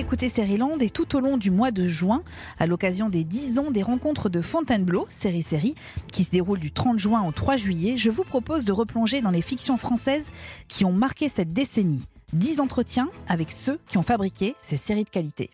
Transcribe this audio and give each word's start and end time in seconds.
écoutez 0.00 0.28
Land 0.56 0.78
et 0.80 0.88
tout 0.88 1.14
au 1.14 1.20
long 1.20 1.36
du 1.36 1.50
mois 1.50 1.70
de 1.70 1.86
juin, 1.86 2.22
à 2.58 2.66
l'occasion 2.66 3.10
des 3.10 3.22
10 3.22 3.58
ans 3.58 3.70
des 3.70 3.82
rencontres 3.82 4.30
de 4.30 4.40
Fontainebleau, 4.40 5.04
série 5.10 5.42
série, 5.42 5.74
qui 6.10 6.24
se 6.24 6.30
déroule 6.30 6.58
du 6.58 6.72
30 6.72 6.98
juin 6.98 7.22
au 7.26 7.32
3 7.32 7.56
juillet, 7.56 7.98
je 7.98 8.10
vous 8.10 8.24
propose 8.24 8.64
de 8.64 8.72
replonger 8.72 9.20
dans 9.20 9.30
les 9.30 9.42
fictions 9.42 9.76
françaises 9.76 10.32
qui 10.68 10.86
ont 10.86 10.92
marqué 10.92 11.28
cette 11.28 11.52
décennie. 11.52 12.06
10 12.32 12.60
entretiens 12.60 13.10
avec 13.28 13.52
ceux 13.52 13.78
qui 13.88 13.98
ont 13.98 14.02
fabriqué 14.02 14.54
ces 14.62 14.78
séries 14.78 15.04
de 15.04 15.10
qualité. 15.10 15.50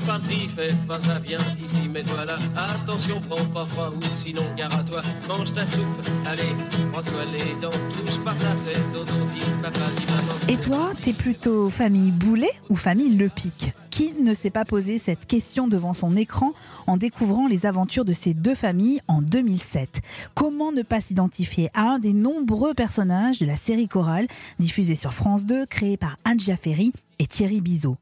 Fais 0.00 0.06
pas 0.06 0.18
ci, 0.18 0.48
fais 0.48 0.72
pas 0.88 0.98
ça, 0.98 1.18
viens 1.18 1.38
ici, 1.62 1.86
mets-toi 1.86 2.24
là. 2.24 2.36
Attention, 2.56 3.20
prends 3.20 3.44
pas 3.44 3.66
froid 3.66 3.92
ou 3.94 4.02
sinon 4.14 4.42
gare 4.56 4.74
à 4.74 4.82
toi. 4.82 5.02
Mange 5.28 5.52
ta 5.52 5.66
soupe, 5.66 5.82
allez, 6.24 6.54
brosse-toi 6.90 7.26
les 7.26 7.60
dents. 7.60 7.68
Touche 8.02 8.18
pas 8.20 8.34
ça, 8.34 8.46
fais 8.64 8.80
dodo, 8.94 9.12
dis 9.34 9.44
papa, 9.60 9.78
dis 9.98 10.06
maman. 10.06 10.32
Et 10.48 10.56
toi, 10.56 10.92
t'es 11.02 11.12
plutôt 11.12 11.68
famille 11.68 12.12
Boulet 12.12 12.50
ou 12.70 12.76
famille 12.76 13.14
Le 13.14 13.28
Pic? 13.28 13.74
Qui 13.90 14.14
ne 14.22 14.32
s'est 14.32 14.48
pas 14.48 14.64
posé 14.64 14.96
cette 14.96 15.26
question 15.26 15.68
devant 15.68 15.92
son 15.92 16.16
écran 16.16 16.54
en 16.86 16.96
découvrant 16.96 17.46
les 17.46 17.66
aventures 17.66 18.06
de 18.06 18.14
ces 18.14 18.32
deux 18.32 18.54
familles 18.54 19.02
en 19.06 19.20
2007 19.20 20.00
Comment 20.34 20.72
ne 20.72 20.82
pas 20.82 21.02
s'identifier 21.02 21.68
à 21.74 21.82
un 21.82 21.98
des 21.98 22.14
nombreux 22.14 22.72
personnages 22.72 23.38
de 23.38 23.44
la 23.44 23.56
série 23.56 23.88
chorale 23.88 24.28
diffusée 24.58 24.96
sur 24.96 25.12
France 25.12 25.44
2, 25.44 25.66
créée 25.66 25.98
par 25.98 26.16
Anne 26.24 26.40
Ferry 26.40 26.94
et 27.18 27.26
Thierry 27.26 27.60
Bizot? 27.60 27.98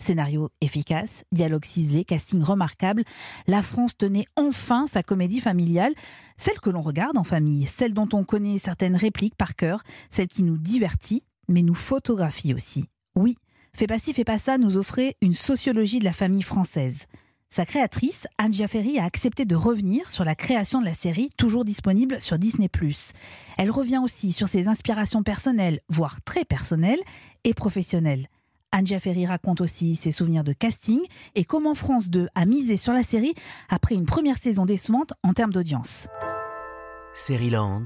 Scénario 0.00 0.50
efficace, 0.60 1.24
dialogue 1.30 1.64
ciselé, 1.64 2.04
casting 2.04 2.42
remarquable, 2.42 3.04
la 3.46 3.62
France 3.62 3.96
tenait 3.96 4.26
enfin 4.36 4.86
sa 4.86 5.02
comédie 5.02 5.40
familiale, 5.40 5.94
celle 6.36 6.60
que 6.60 6.70
l'on 6.70 6.82
regarde 6.82 7.18
en 7.18 7.24
famille, 7.24 7.66
celle 7.66 7.94
dont 7.94 8.08
on 8.12 8.24
connaît 8.24 8.58
certaines 8.58 8.96
répliques 8.96 9.36
par 9.36 9.54
cœur, 9.54 9.82
celle 10.10 10.28
qui 10.28 10.42
nous 10.42 10.58
divertit, 10.58 11.24
mais 11.48 11.62
nous 11.62 11.74
photographie 11.74 12.54
aussi. 12.54 12.86
Oui, 13.14 13.36
Fais 13.74 13.86
pas 13.86 13.98
ci, 13.98 14.12
fais 14.12 14.24
pas 14.24 14.38
ça 14.38 14.58
nous 14.58 14.76
offrait 14.76 15.16
une 15.20 15.34
sociologie 15.34 16.00
de 16.00 16.04
la 16.04 16.12
famille 16.12 16.42
française. 16.42 17.06
Sa 17.48 17.66
créatrice, 17.66 18.28
Anne 18.38 18.52
Giaferi, 18.52 18.98
a 18.98 19.04
accepté 19.04 19.44
de 19.44 19.56
revenir 19.56 20.10
sur 20.10 20.24
la 20.24 20.36
création 20.36 20.80
de 20.80 20.84
la 20.84 20.94
série, 20.94 21.30
toujours 21.36 21.64
disponible 21.64 22.20
sur 22.20 22.38
Disney+. 22.38 22.68
Elle 23.58 23.70
revient 23.70 24.00
aussi 24.02 24.32
sur 24.32 24.46
ses 24.46 24.68
inspirations 24.68 25.22
personnelles, 25.22 25.80
voire 25.88 26.22
très 26.22 26.44
personnelles, 26.44 27.00
et 27.42 27.54
professionnelles. 27.54 28.28
Anne 28.72 28.86
Ferry 28.86 29.26
raconte 29.26 29.60
aussi 29.60 29.96
ses 29.96 30.12
souvenirs 30.12 30.44
de 30.44 30.52
casting 30.52 31.00
et 31.34 31.44
comment 31.44 31.74
France 31.74 32.08
2 32.08 32.28
a 32.34 32.44
misé 32.44 32.76
sur 32.76 32.92
la 32.92 33.02
série 33.02 33.34
après 33.68 33.94
une 33.94 34.06
première 34.06 34.38
saison 34.38 34.64
décevante 34.64 35.12
en 35.22 35.32
termes 35.32 35.52
d'audience. 35.52 36.06
Land, 37.28 37.84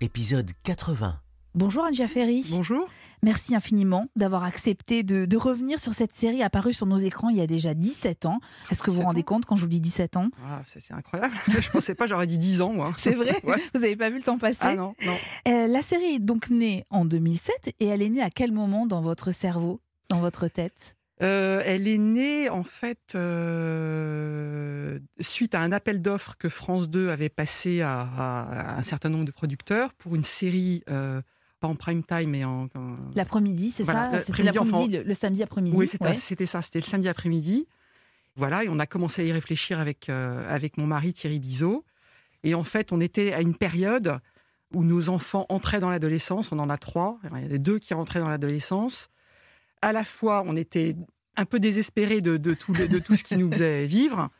épisode 0.00 0.50
80. 0.62 1.20
Bonjour 1.54 1.84
Anne 1.84 1.94
Ferry. 1.94 2.44
Bonjour. 2.50 2.86
Merci 3.22 3.54
infiniment 3.54 4.06
d'avoir 4.16 4.44
accepté 4.44 5.04
de, 5.04 5.36
revenir 5.36 5.80
sur 5.80 5.94
cette 5.94 6.12
série 6.12 6.42
apparue 6.42 6.74
sur 6.74 6.84
nos 6.84 6.98
écrans 6.98 7.30
il 7.30 7.36
y 7.36 7.40
a 7.40 7.46
déjà 7.46 7.72
17 7.72 8.26
ans. 8.26 8.40
Est-ce 8.70 8.82
que 8.82 8.90
vous 8.90 8.96
vous 8.96 9.06
rendez 9.06 9.22
compte 9.22 9.46
quand 9.46 9.56
je 9.56 9.62
vous 9.62 9.68
dis 9.68 9.80
17 9.80 10.16
ans? 10.18 10.28
Ah, 10.46 10.60
C'est 10.66 10.92
incroyable. 10.92 11.34
je 11.48 11.70
pensais 11.70 11.94
pas, 11.94 12.06
j'aurais 12.06 12.26
dit 12.26 12.38
10 12.38 12.60
ans 12.60 12.72
moi. 12.72 12.92
C'est 12.98 13.14
vrai? 13.14 13.40
Vous 13.74 13.80
n'avez 13.80 13.96
pas 13.96 14.10
vu 14.10 14.16
le 14.16 14.22
temps 14.22 14.36
passer? 14.36 14.58
Ah 14.62 14.74
non, 14.74 14.94
non. 15.06 15.14
Euh, 15.48 15.66
la 15.68 15.80
série 15.80 16.16
est 16.16 16.18
donc 16.18 16.50
née 16.50 16.84
en 16.90 17.04
2007 17.04 17.74
et 17.78 17.86
elle 17.86 18.02
est 18.02 18.10
née 18.10 18.22
à 18.22 18.30
quel 18.30 18.52
moment 18.52 18.86
dans 18.86 19.00
votre 19.00 19.32
cerveau? 19.32 19.80
Dans 20.14 20.20
votre 20.20 20.48
tête? 20.48 20.96
Euh, 21.22 21.62
elle 21.64 21.86
est 21.86 21.98
née 21.98 22.48
en 22.50 22.64
fait 22.64 23.14
euh, 23.14 24.98
suite 25.20 25.54
à 25.54 25.60
un 25.60 25.70
appel 25.70 26.02
d'offres 26.02 26.34
que 26.36 26.48
France 26.48 26.88
2 26.88 27.10
avait 27.10 27.28
passé 27.28 27.82
à, 27.82 28.76
un 28.76 28.82
certain 28.82 29.10
nombre 29.10 29.24
de 29.24 29.30
producteurs 29.30 29.94
pour 29.94 30.16
une 30.16 30.24
série, 30.24 30.82
euh, 30.90 31.22
pas 31.60 31.68
en 31.68 31.76
prime 31.76 32.02
time, 32.02 32.30
mais 32.30 32.44
en. 32.44 32.68
L'après-midi, 33.14 33.70
c'est 33.70 33.84
ça? 33.84 34.10
C'était 34.20 34.42
l'après-midi, 34.42 35.02
le, 35.04 35.14
samedi 35.14 35.42
après-midi 35.42 35.76
Oui, 35.76 35.86
c'était 35.88 36.46
ça, 36.46 36.62
c'était 36.62 36.80
le 36.80 36.84
samedi 36.84 37.08
après-midi. 37.08 37.68
Voilà, 38.36 38.64
et 38.64 38.68
on 38.68 38.80
a 38.80 38.86
commencé 38.86 39.22
à 39.22 39.24
y 39.24 39.30
réfléchir 39.30 39.78
avec, 39.78 40.08
avec 40.08 40.76
mon 40.76 40.86
mari 40.86 41.12
Thierry 41.12 41.38
Bizot. 41.38 41.84
Et 42.42 42.56
en 42.56 42.64
fait, 42.64 42.90
on 42.92 43.00
était 43.00 43.32
à 43.32 43.40
une 43.40 43.54
période 43.54 44.18
où 44.72 44.82
nos 44.82 45.08
enfants 45.08 45.46
entraient 45.48 45.78
dans 45.78 45.90
l'adolescence. 45.90 46.50
On 46.50 46.58
en 46.58 46.68
a 46.68 46.76
trois. 46.76 47.20
Il 47.22 47.28
y 47.28 47.52
en 47.52 47.54
a 47.54 47.58
deux 47.58 47.78
qui 47.78 47.94
rentraient 47.94 48.18
dans 48.18 48.28
l'adolescence 48.28 49.08
à 49.84 49.92
la 49.92 50.04
fois, 50.04 50.42
on 50.46 50.56
était 50.56 50.96
un 51.36 51.44
peu 51.44 51.60
désespérés 51.60 52.20
de, 52.20 52.36
tout, 52.54 52.72
de 52.72 53.16
ce 53.16 53.24
qui 53.24 53.36
nous 53.36 53.50
faisait 53.50 53.86
vivre, 53.86 54.30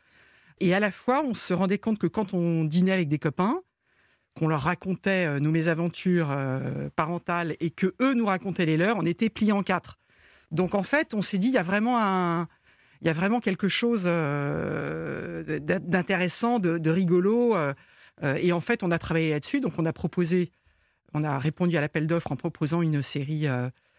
et 0.59 0.73
à 0.73 0.79
la 0.79 0.91
fois, 0.91 1.23
on 1.23 1.33
se 1.33 1.53
rendait 1.53 1.77
compte 1.77 1.99
que 1.99 2.07
quand 2.07 2.33
on 2.33 2.63
dînait 2.63 2.93
avec 2.93 3.09
des 3.09 3.19
copains, 3.19 3.61
qu'on 4.37 4.47
leur 4.47 4.61
racontait 4.61 5.27
euh, 5.27 5.39
nos 5.39 5.51
mésaventures 5.51 6.29
euh, 6.31 6.89
parentales 6.95 7.55
et 7.59 7.69
que 7.69 7.95
eux 8.01 8.13
nous 8.13 8.25
racontaient 8.25 8.65
les 8.65 8.77
leurs, 8.77 8.97
on 8.97 9.05
était 9.05 9.29
pliés 9.29 9.51
en 9.51 9.63
quatre. 9.63 9.97
Donc 10.51 10.75
en 10.75 10.83
fait, 10.83 11.13
on 11.13 11.21
s'est 11.21 11.37
dit, 11.37 11.47
il 11.47 11.53
y 11.53 11.57
a 11.57 11.63
vraiment 11.63 12.47
quelque 13.41 13.67
chose 13.67 14.03
euh, 14.05 15.59
d'intéressant, 15.59 16.59
de, 16.59 16.89
rigolo. 16.89 17.55
et 18.21 18.51
en 18.51 18.61
fait, 18.61 18.83
on 18.83 18.91
a 18.91 18.97
travaillé 18.97 19.31
là-dessus. 19.31 19.59
Donc 19.59 19.73
on 19.77 19.85
a 19.85 19.91
proposé, 19.91 20.51
on 21.13 21.23
a 21.23 21.39
répondu 21.39 21.75
à 21.77 21.81
l'appel 21.81 22.07
d'offres 22.07 22.31
en 22.31 22.35
proposant 22.35 22.81
une 22.81 23.01
série 23.01 23.47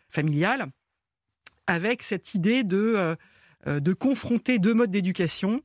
familiale 0.09 0.69
avec 1.67 2.03
cette 2.03 2.35
idée 2.35 2.65
de, 2.65 2.95
euh, 2.97 3.17
euh, 3.67 3.81
de 3.81 3.93
confronter 3.93 4.59
deux 4.59 4.75
modes 4.75 4.91
d'éducation. 4.91 5.63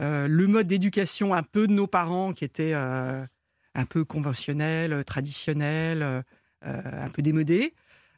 Euh, 0.00 0.26
le 0.28 0.46
mode 0.46 0.66
d'éducation 0.66 1.34
un 1.34 1.42
peu 1.42 1.66
de 1.66 1.72
nos 1.72 1.86
parents 1.86 2.32
qui 2.32 2.44
était 2.44 2.72
un 2.72 3.84
peu 3.88 4.04
conventionnel, 4.04 5.04
traditionnel, 5.04 6.24
un 6.62 7.08
peu 7.10 7.22
démodé, 7.22 7.74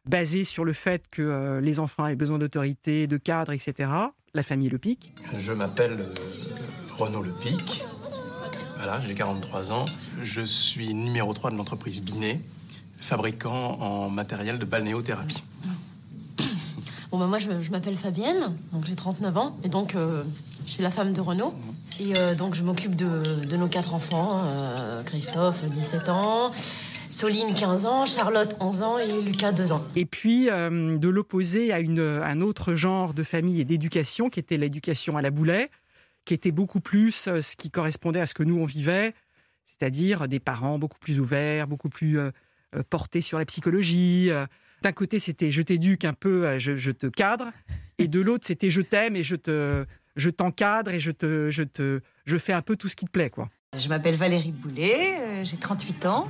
basé 0.07 0.45
sur 0.45 0.65
le 0.65 0.73
fait 0.73 1.09
que 1.11 1.59
les 1.61 1.81
enfants 1.81 2.05
avaient 2.05 2.15
besoin 2.15 2.39
d'autorité, 2.39 3.07
de 3.07 3.17
cadre, 3.17 3.53
etc. 3.53 3.91
La 4.33 4.43
famille 4.43 4.69
Le 4.69 4.79
Pic. 4.79 5.13
Je 5.37 5.53
m'appelle 5.53 6.07
Renaud 6.97 7.23
Le 7.23 7.33
Pic. 7.33 7.85
Voilà, 8.77 9.01
j'ai 9.01 9.15
43 9.15 9.73
ans. 9.73 9.85
Je 10.23 10.43
suis 10.43 10.95
numéro 10.95 11.33
3 11.33 11.51
de 11.51 11.57
l'entreprise 11.57 12.01
Binet, 12.01 12.41
fabricant 13.01 13.81
en 13.81 14.09
matériel 14.09 14.59
de 14.59 14.65
balnéothérapie. 14.65 15.43
Bon, 17.13 17.19
bah, 17.19 17.27
moi, 17.27 17.37
je, 17.37 17.71
m'appelle 17.71 17.97
Fabienne, 17.97 18.57
donc 18.73 18.87
j'ai 18.87 18.97
39 18.97 19.37
ans, 19.37 19.59
et 19.63 19.69
donc 19.69 19.95
euh, 19.95 20.23
je 20.65 20.71
suis 20.71 20.83
la 20.83 20.91
femme 20.91 21.13
de 21.13 21.21
Renaud. 21.21 21.53
Et 22.01 22.15
euh, 22.17 22.35
donc, 22.35 22.55
je 22.55 22.63
m'occupe 22.63 22.97
de, 22.97 23.55
nos 23.55 23.69
quatre 23.69 23.93
enfants 23.93 24.43
euh, 24.47 25.03
Christophe, 25.03 25.63
17 25.63 26.09
ans. 26.09 26.53
Soline, 27.11 27.53
15 27.53 27.85
ans, 27.85 28.07
Charlotte, 28.07 28.57
11 28.61 28.83
ans 28.83 28.97
et 28.97 29.21
Lucas, 29.21 29.53
2 29.53 29.73
ans. 29.73 29.85
Et 29.95 30.07
puis, 30.07 30.47
de 30.47 31.09
l'opposer 31.09 31.71
à 31.71 31.81
une, 31.81 32.01
un 32.01 32.41
autre 32.41 32.75
genre 32.75 33.13
de 33.13 33.23
famille 33.23 33.61
et 33.61 33.67
d'éducation, 33.67 34.31
qui 34.31 34.41
était 34.41 34.57
l'éducation 34.57 35.19
à 35.19 35.21
la 35.21 35.31
boulet, 35.31 35.71
qui 36.25 36.33
était 36.33 36.51
beaucoup 36.51 36.81
plus 36.81 37.13
ce 37.13 37.57
qui 37.57 37.71
correspondait 37.71 38.21
à 38.21 38.27
ce 38.27 38.33
que 38.33 38.43
nous, 38.43 38.59
on 38.59 38.65
vivait, 38.65 39.13
c'est-à-dire 39.67 40.27
des 40.27 40.41
parents 40.41 40.79
beaucoup 40.79 40.99
plus 40.99 41.21
ouverts, 41.21 41.67
beaucoup 41.67 41.91
plus 41.91 42.19
portés 42.89 43.21
sur 43.21 43.39
la 43.39 43.45
psychologie, 43.45 44.31
d'un 44.83 44.93
côté, 44.93 45.19
c'était 45.19 45.51
je 45.51 45.63
t'éduque 45.63 46.05
un 46.05 46.13
peu, 46.13 46.47
euh, 46.47 46.59
je, 46.59 46.91
te 46.91 47.07
cadre, 47.07 47.51
et 47.99 48.09
de 48.09 48.21
l'autre, 48.21 48.47
c'était 48.47 48.71
je 48.71 48.81
t'aime 48.81 49.17
et 49.17 49.23
je 49.23 49.37
te, 49.37 49.87
je 50.17 50.29
t'encadre 50.29 50.91
et 50.91 51.01
je 51.01 51.11
te, 51.11 51.51
je 51.51 51.63
te, 51.63 52.01
je 52.27 52.39
fais 52.39 52.53
un 52.53 52.63
peu 52.63 52.77
tout 52.77 52.89
ce 52.89 52.97
qui 52.97 53.07
te 53.07 53.11
plaît, 53.11 53.31
quoi. 53.31 53.49
Je 53.79 53.89
m'appelle 53.89 54.17
Valérie 54.17 54.53
Boulet, 54.53 55.19
euh, 55.19 55.45
j'ai 55.45 55.57
38 55.57 56.07
ans. 56.07 56.29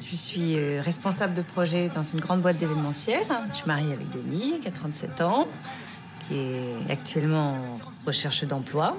Je 0.00 0.14
suis 0.14 0.56
euh, 0.56 0.80
responsable 0.80 1.34
de 1.34 1.42
projet 1.42 1.88
dans 1.88 2.02
une 2.02 2.20
grande 2.20 2.40
boîte 2.42 2.58
d'événementiel. 2.58 3.22
Je 3.50 3.56
suis 3.56 3.66
mariée 3.66 3.92
avec 3.92 4.08
Denis, 4.10 4.60
qui 4.60 4.68
a 4.68 4.70
37 4.70 5.20
ans, 5.20 5.48
qui 6.28 6.36
est 6.36 6.90
actuellement 6.90 7.54
en 7.54 8.06
recherche 8.06 8.44
d'emploi. 8.44 8.96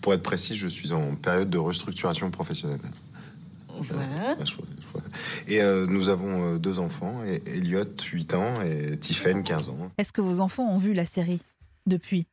pour 0.00 0.14
être 0.14 0.22
précis, 0.22 0.56
je 0.56 0.68
suis 0.68 0.92
en 0.92 1.14
période 1.16 1.50
de 1.50 1.58
restructuration 1.58 2.30
professionnelle. 2.30 2.80
Voilà. 3.80 4.36
Et 5.48 5.62
euh, 5.62 5.86
nous 5.86 6.08
avons 6.08 6.54
euh, 6.54 6.58
deux 6.58 6.78
enfants, 6.78 7.22
Elliot, 7.24 7.84
8 8.12 8.34
ans, 8.34 8.62
et 8.62 8.96
Tiffen, 8.98 9.42
15 9.42 9.68
ans. 9.68 9.90
Est-ce 9.98 10.12
que 10.12 10.20
vos 10.20 10.40
enfants 10.40 10.64
ont 10.64 10.78
vu 10.78 10.94
la 10.94 11.06
série 11.06 11.40
depuis? 11.86 12.26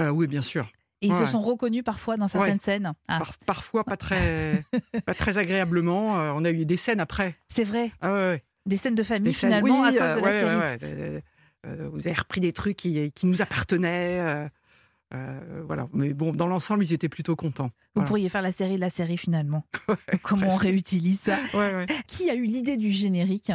Euh, 0.00 0.10
Oui, 0.10 0.26
bien 0.26 0.42
sûr. 0.42 0.70
Et 1.00 1.08
ils 1.08 1.14
se 1.14 1.24
sont 1.24 1.40
reconnus 1.40 1.82
parfois 1.82 2.16
dans 2.16 2.28
certaines 2.28 2.60
scènes? 2.60 2.92
Ah. 3.08 3.20
parfois 3.44 3.82
pas 3.82 3.96
très, 3.96 4.62
pas 5.04 5.14
très 5.14 5.36
agréablement. 5.36 6.14
on 6.36 6.44
a 6.44 6.50
eu 6.50 6.64
des 6.64 6.76
scènes 6.76 7.00
après. 7.00 7.34
C'est 7.48 7.64
vrai 7.64 7.90
ah, 8.02 8.34
Des 8.66 8.76
scènes 8.76 8.94
de 8.94 9.02
famille 9.02 9.34
finalement 9.34 9.82
à 9.82 9.90
cause 9.90 9.98
de 9.98 10.24
la 10.24 10.78
série. 10.78 11.22
vous 11.92 12.06
avez 12.06 12.16
repris 12.16 12.40
des 12.40 12.52
trucs 12.52 12.76
qui, 12.76 13.10
qui 13.10 13.26
nous 13.26 13.42
appartenaient. 13.42 14.48
Euh, 15.14 15.62
voilà. 15.66 15.88
Mais 15.92 16.14
bon, 16.14 16.32
dans 16.32 16.46
l'ensemble, 16.46 16.84
ils 16.84 16.92
étaient 16.92 17.08
plutôt 17.08 17.36
contents. 17.36 17.70
Vous 17.94 18.02
pourriez 18.02 18.28
faire 18.28 18.42
la 18.42 18.52
série 18.52 18.76
de 18.76 18.80
la 18.80 18.90
série 18.90 19.18
finalement. 19.18 19.66
Comment 20.22 20.48
on 20.48 20.56
réutilise 20.56 21.20
ça 21.20 21.38
Qui 22.06 22.30
a 22.30 22.34
eu 22.34 22.44
l'idée 22.44 22.76
du 22.76 22.90
générique 22.90 23.52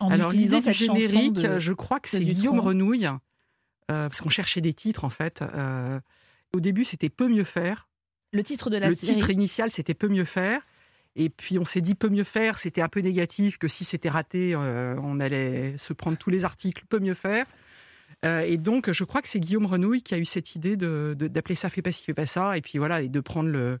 en 0.00 0.10
Alors 0.10 0.32
l'idée 0.32 0.60
du 0.60 0.72
générique, 0.72 1.58
je 1.58 1.72
crois 1.72 2.00
que 2.00 2.08
c'est 2.08 2.24
Guillaume 2.24 2.60
Renouille, 2.60 3.06
euh, 3.06 3.16
parce 4.08 4.20
qu'on 4.20 4.28
cherchait 4.28 4.60
des 4.60 4.74
titres 4.74 5.04
en 5.04 5.10
fait. 5.10 5.42
Euh, 5.42 5.98
au 6.52 6.60
début, 6.60 6.84
c'était 6.84 7.08
peu 7.08 7.28
mieux 7.28 7.44
faire. 7.44 7.88
Le 8.32 8.42
titre 8.42 8.70
de 8.70 8.76
la 8.76 8.94
série. 8.94 9.12
Le 9.12 9.14
titre 9.14 9.30
initial, 9.30 9.72
c'était 9.72 9.94
peu 9.94 10.08
mieux 10.08 10.24
faire. 10.24 10.62
Et 11.16 11.30
puis 11.30 11.58
on 11.58 11.64
s'est 11.64 11.80
dit 11.80 11.96
peut 11.96 12.10
mieux 12.10 12.22
faire, 12.22 12.58
c'était 12.58 12.82
un 12.82 12.88
peu 12.88 13.00
négatif, 13.00 13.58
que 13.58 13.66
si 13.66 13.84
c'était 13.84 14.10
raté, 14.10 14.54
on 14.54 15.18
allait 15.18 15.76
se 15.78 15.92
prendre 15.92 16.16
tous 16.16 16.30
les 16.30 16.44
articles, 16.44 16.84
peut 16.88 17.00
mieux 17.00 17.14
faire. 17.14 17.46
Euh, 18.24 18.40
et 18.40 18.56
donc 18.56 18.90
je 18.90 19.04
crois 19.04 19.22
que 19.22 19.28
c'est 19.28 19.38
Guillaume 19.40 19.66
Renouille 19.66 20.02
qui 20.02 20.14
a 20.14 20.18
eu 20.18 20.24
cette 20.24 20.54
idée 20.56 20.76
de- 20.76 21.14
de- 21.16 21.28
d'appeler 21.28 21.54
ça 21.54 21.70
Fais 21.70 21.82
pas 21.82 21.92
ci, 21.92 22.02
fais 22.02 22.14
pas 22.14 22.26
ça, 22.26 22.56
et 22.56 22.60
puis 22.60 22.78
voilà, 22.78 23.00
et 23.00 23.08
de 23.08 23.20
prendre 23.20 23.48
le, 23.48 23.78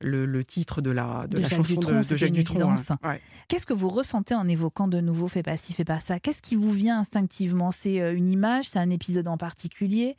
le, 0.00 0.24
le 0.24 0.44
titre 0.44 0.80
de 0.80 0.90
la, 0.90 1.26
de 1.26 1.36
De 1.36 1.42
la 1.42 1.48
Jacques 1.48 1.58
chanson 1.66 1.80
de, 1.80 2.16
Jacques 2.16 2.32
Dutronc. 2.32 2.70
hein. 2.72 2.98
Ouais. 3.04 3.20
Qu'est-ce 3.48 3.66
que 3.66 3.74
vous 3.74 3.90
ressentez 3.90 4.34
en 4.34 4.48
évoquant 4.48 4.88
de 4.88 5.00
nouveau 5.00 5.28
Fais 5.28 5.42
pas 5.42 5.58
ci, 5.58 5.74
fais 5.74 5.84
pas 5.84 6.00
ça? 6.00 6.18
Qu'est-ce 6.20 6.40
qui 6.40 6.56
vous 6.56 6.70
vient 6.70 6.98
instinctivement? 7.00 7.70
C'est 7.70 8.00
euh, 8.00 8.14
une 8.14 8.28
image, 8.28 8.66
c'est 8.68 8.78
un 8.78 8.88
épisode 8.90 9.28
en 9.28 9.36
particulier? 9.36 10.16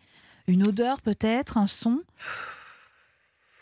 Une 0.48 0.68
odeur 0.68 1.01
peut-être? 1.01 1.57
Un 1.57 1.66
son? 1.66 2.01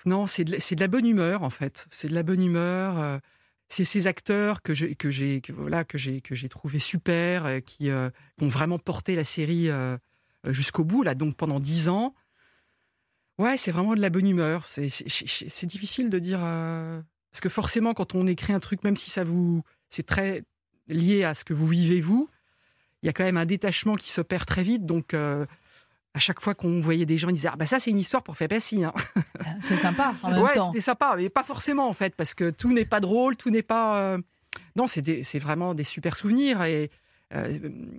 Non, 0.06 0.28
c'est 0.28 0.44
de, 0.44 0.54
la- 0.54 0.60
c'est 0.60 0.76
de 0.76 0.82
la 0.82 0.88
bonne 0.88 1.06
humeur 1.06 1.44
en 1.44 1.50
fait. 1.50 1.86
C'est 1.90 2.08
de 2.10 2.16
la 2.16 2.24
bonne 2.24 2.42
humeur. 2.44 3.20
C'est 3.70 3.84
ces 3.84 4.08
acteurs 4.08 4.62
que 4.64 4.74
j'ai 4.74 4.96
que 4.96 5.12
j'ai 5.12 5.42
voilà 5.54 5.84
que 5.84 5.98
j'ai 5.98 6.22
que 6.22 6.36
j'ai 6.36 6.50
trouvé 6.50 6.80
super, 6.80 7.46
euh, 7.46 7.60
qui, 7.60 7.90
euh, 7.90 8.10
ont 8.42 8.48
vraiment 8.48 8.80
porté 8.80 9.16
la 9.16 9.24
série 9.24 9.70
euh, 9.70 9.98
jusqu'au 10.46 10.84
bout 10.84 11.04
là. 11.04 11.16
Donc 11.16 11.38
pendant 11.38 11.60
dix 11.60 11.88
ans. 11.88 12.16
Ouais, 13.38 13.56
c'est 13.56 13.72
vraiment 13.72 13.96
de 13.96 14.02
la 14.02 14.10
bonne 14.10 14.28
humeur. 14.28 14.66
C'est 14.68 15.66
difficile 15.66 16.10
de 16.10 16.20
dire 16.20 16.40
parce 16.40 17.42
que 17.42 17.48
forcément 17.48 17.94
quand 17.94 18.16
on 18.16 18.28
écrit 18.28 18.52
un 18.52 18.60
truc, 18.60 18.84
même 18.84 18.98
si 18.98 19.10
ça 19.10 19.24
vous 19.24 19.64
c'est 19.90 20.06
très 20.06 20.44
lié 20.88 21.24
à 21.24 21.34
ce 21.34 21.46
que 21.46 21.54
vous 21.54 21.68
vivez 21.68 22.02
vous, 22.02 22.28
il 23.02 23.06
y 23.06 23.10
a 23.10 23.14
quand 23.14 23.24
même 23.24 23.38
un 23.38 23.46
détachement 23.46 23.96
qui 23.96 24.12
s'opère 24.12 24.46
très 24.46 24.64
vite. 24.64 24.86
Donc 24.86 25.16
à 26.14 26.20
chaque 26.20 26.42
fois 26.42 26.56
qu'on 26.56 26.80
voyait 26.80 27.06
des 27.06 27.18
gens, 27.18 27.30
ils 27.30 27.34
disaient 27.34 27.50
ah 27.52 27.56
bah 27.56 27.66
ça 27.68 27.80
c'est 27.80 27.92
une 27.92 28.00
histoire 28.00 28.24
pour 28.24 28.36
faire 28.36 28.48
passer. 28.48 28.84
Hein. 28.84 28.94
C'est 29.62 29.76
sympa 29.76 30.14
en 30.24 30.32
même 30.32 30.42
ouais, 30.42 30.54
temps. 30.54 30.68
c'était 30.72 30.82
sympa, 30.82 31.14
mais 31.18 31.30
pas 31.30 31.44
forcément 31.44 31.88
en 31.88 31.94
fait, 31.94 32.16
parce 32.16 32.34
que 32.34 32.50
tout 32.50 32.74
n'est 32.74 32.86
pas 32.86 33.00
drôle, 33.00 33.36
tout 33.36 33.50
n'est 33.52 33.62
pas. 33.64 33.98
euh, 34.00 34.18
Non, 34.76 34.88
c'est 34.88 35.02
des- 35.02 35.24
c'est 35.24 35.40
vraiment 35.40 35.74
des 35.74 35.84
super 35.84 36.16
souvenirs. 36.16 36.64
Et, 36.64 36.90
euh, 37.36 37.58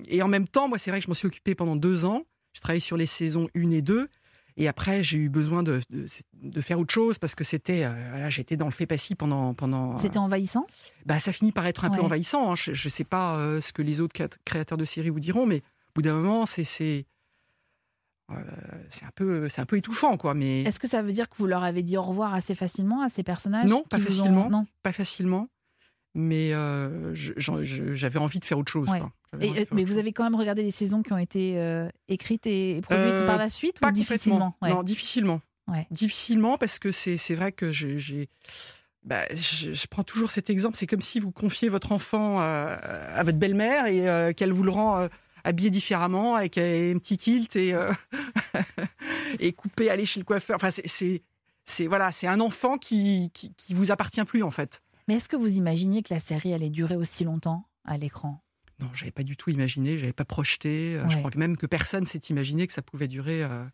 et 0.09 0.23
en 0.23 0.29
même 0.29 0.49
temps, 0.49 0.69
moi, 0.69 0.77
c'est 0.79 0.91
vrai 0.91 0.99
que 1.01 1.05
je 1.05 1.09
m'en 1.11 1.15
suis 1.15 1.27
occupé 1.29 1.55
pendant 1.55 1.77
deux 1.77 2.05
ans. 2.05 2.25
J'ai 2.53 2.61
travaillé 2.61 2.81
sur 2.81 2.97
les 2.97 3.07
saisons 3.07 3.49
1 3.55 3.71
et 3.71 3.83
2. 3.83 4.09
Et 4.57 4.67
après, 4.67 5.03
j'ai 5.05 5.17
eu 5.17 5.29
besoin 5.29 5.62
de, 5.62 5.81
de, 5.91 6.07
de 6.43 6.61
faire 6.61 6.81
autre 6.81 6.93
chose 6.93 7.19
parce 7.21 7.37
que 7.37 7.45
c'était. 7.45 7.85
euh, 7.85 8.29
J'étais 8.29 8.57
dans 8.57 8.67
le 8.67 8.73
fait 8.73 8.87
passif 8.87 9.17
pendant. 9.17 9.55
pendant 9.55 9.97
C'était 9.97 10.19
envahissant? 10.19 10.67
bah, 11.07 11.21
ça 11.21 11.33
finit 11.33 11.53
par 11.53 11.67
être 11.67 11.85
un 11.85 11.91
peu 11.91 12.01
envahissant. 12.03 12.51
hein. 12.53 12.55
Je 12.57 12.71
ne 12.73 12.91
sais 12.91 13.05
pas 13.05 13.37
euh, 13.37 13.61
ce 13.61 13.73
que 13.73 13.83
les 13.83 14.01
autres 14.01 14.12
créat- 14.15 14.37
créateurs 14.45 14.77
de 14.79 14.85
séries 14.85 15.11
vous 15.11 15.21
diront, 15.21 15.47
mais 15.47 15.59
au 15.59 15.93
bout 15.95 16.03
d'un 16.03 16.15
moment, 16.15 16.45
c'est. 16.45 16.65
c'est 16.65 16.99
euh, 16.99 17.03
c'est 18.88 19.05
un 19.05 19.11
peu 19.15 19.49
c'est 19.49 19.61
un 19.61 19.67
peu 19.67 19.77
étouffant 19.77 20.17
quoi 20.17 20.35
mais 20.35 20.62
Est-ce 20.62 20.81
que 20.81 20.88
ça 20.88 21.03
veut 21.03 21.12
dire 21.12 21.29
que 21.29 21.37
vous 21.37 21.47
leur 21.47 21.62
avez 21.65 21.82
dit 21.82 21.97
au 21.97 22.03
revoir 22.03 22.35
assez 22.35 22.55
facilement 22.55 23.03
à 23.03 23.09
ces 23.09 23.23
personnages 23.23 23.69
Non, 23.69 23.85
pas 23.88 23.97
ont- 23.99 24.00
facilement. 24.00 24.50
Non. 24.50 24.67
pas 24.82 24.93
facilement, 24.93 25.49
mais 26.15 26.53
euh, 26.53 27.12
j'avais 27.15 28.19
envie 28.19 28.38
de 28.41 28.44
faire 28.44 28.59
autre 28.59 28.73
chose. 28.73 28.88
Ouais. 28.88 29.00
quoi. 29.00 29.12
Et, 29.41 29.50
euh, 29.50 29.65
mais 29.73 29.85
vous 29.85 29.93
chose. 29.93 29.99
avez 29.99 30.12
quand 30.12 30.25
même 30.25 30.35
regardé 30.35 30.62
les 30.62 30.71
saisons 30.73 31.03
qui 31.03 31.12
ont 31.12 31.19
été 31.19 31.55
euh, 31.59 31.88
écrites 32.09 32.47
et 32.47 32.81
produites 32.82 33.05
Euh, 33.06 33.27
par 33.27 33.37
la 33.38 33.49
suite 33.49 33.79
pas 33.81 33.88
ou 33.88 33.93
difficilement? 33.93 34.56
Ouais. 34.61 34.71
Non, 34.71 34.83
difficilement. 34.83 35.41
Ouais. 35.69 35.87
Difficilement 35.93 36.59
parce 36.59 36.79
que 36.81 36.91
c'est 36.91 37.35
vrai 37.37 37.53
que 37.53 37.71
j'ai. 37.71 38.29
bah, 39.05 39.23
je, 39.35 39.73
je 39.73 39.87
prends 39.87 40.03
toujours 40.03 40.31
cet 40.33 40.50
exemple. 40.50 40.76
C'est 40.76 40.88
comme 40.88 41.00
si 41.00 41.21
vous 41.21 41.31
confiez 41.31 41.69
votre 41.69 41.93
enfant 41.93 42.41
euh, 42.41 42.76
à 43.15 43.23
votre 43.23 43.38
belle-mère 43.38 43.87
et 43.87 44.09
euh, 44.09 44.33
qu'elle 44.33 44.53
vous 44.53 44.65
le 44.65 44.73
rend 44.73 44.99
euh, 44.99 45.09
habillé 45.44 45.70
différemment 45.70 46.37
avec 46.37 46.58
un 46.58 46.98
petit 46.98 47.16
kilt 47.16 47.54
et, 47.56 47.72
euh, 47.75 47.92
et 49.40 49.52
coupé, 49.52 49.90
aller 49.90 50.06
chez 50.06 50.20
le 50.20 50.25
coiffeur. 50.25 50.56
Enfin, 50.56 50.70
c'est- 50.70 51.22
voilà, 51.87 52.10
c'est 52.12 52.26
un 52.26 52.40
enfant 52.40 52.78
qui, 52.78 53.31
qui 53.32 53.54
qui 53.54 53.75
vous 53.75 53.90
appartient 53.92 54.25
plus 54.25 54.42
en 54.42 54.50
fait. 54.50 54.82
Mais 55.08 55.14
est-ce 55.16 55.28
que 55.28 55.37
vous 55.37 55.56
imaginiez 55.56 56.02
que 56.02 56.12
la 56.12 56.20
série 56.20 56.52
allait 56.52 56.70
durer 56.70 56.96
aussi 56.96 57.25
longtemps 57.25 57.66
à 57.84 57.96
l'écran? 57.96 58.42
Non, 58.81 58.88
j'avais 58.94 59.10
pas 59.12 59.22
du 59.22 59.37
tout 59.37 59.50
imaginé, 59.50 59.98
j'avais 59.98 60.12
pas 60.12 60.25
projeté. 60.25 60.96
euh, 60.96 61.08
Je 61.10 61.19
crois 61.19 61.31
que 61.31 61.38
même 61.38 61.56
que 61.56 61.66
personne 61.66 62.06
s'est 62.06 62.22
imaginé 62.31 62.66
que 62.66 62.72
ça 62.72 62.82
pouvait 62.82 63.08
durer 63.08 63.42
euh, 63.44 63.64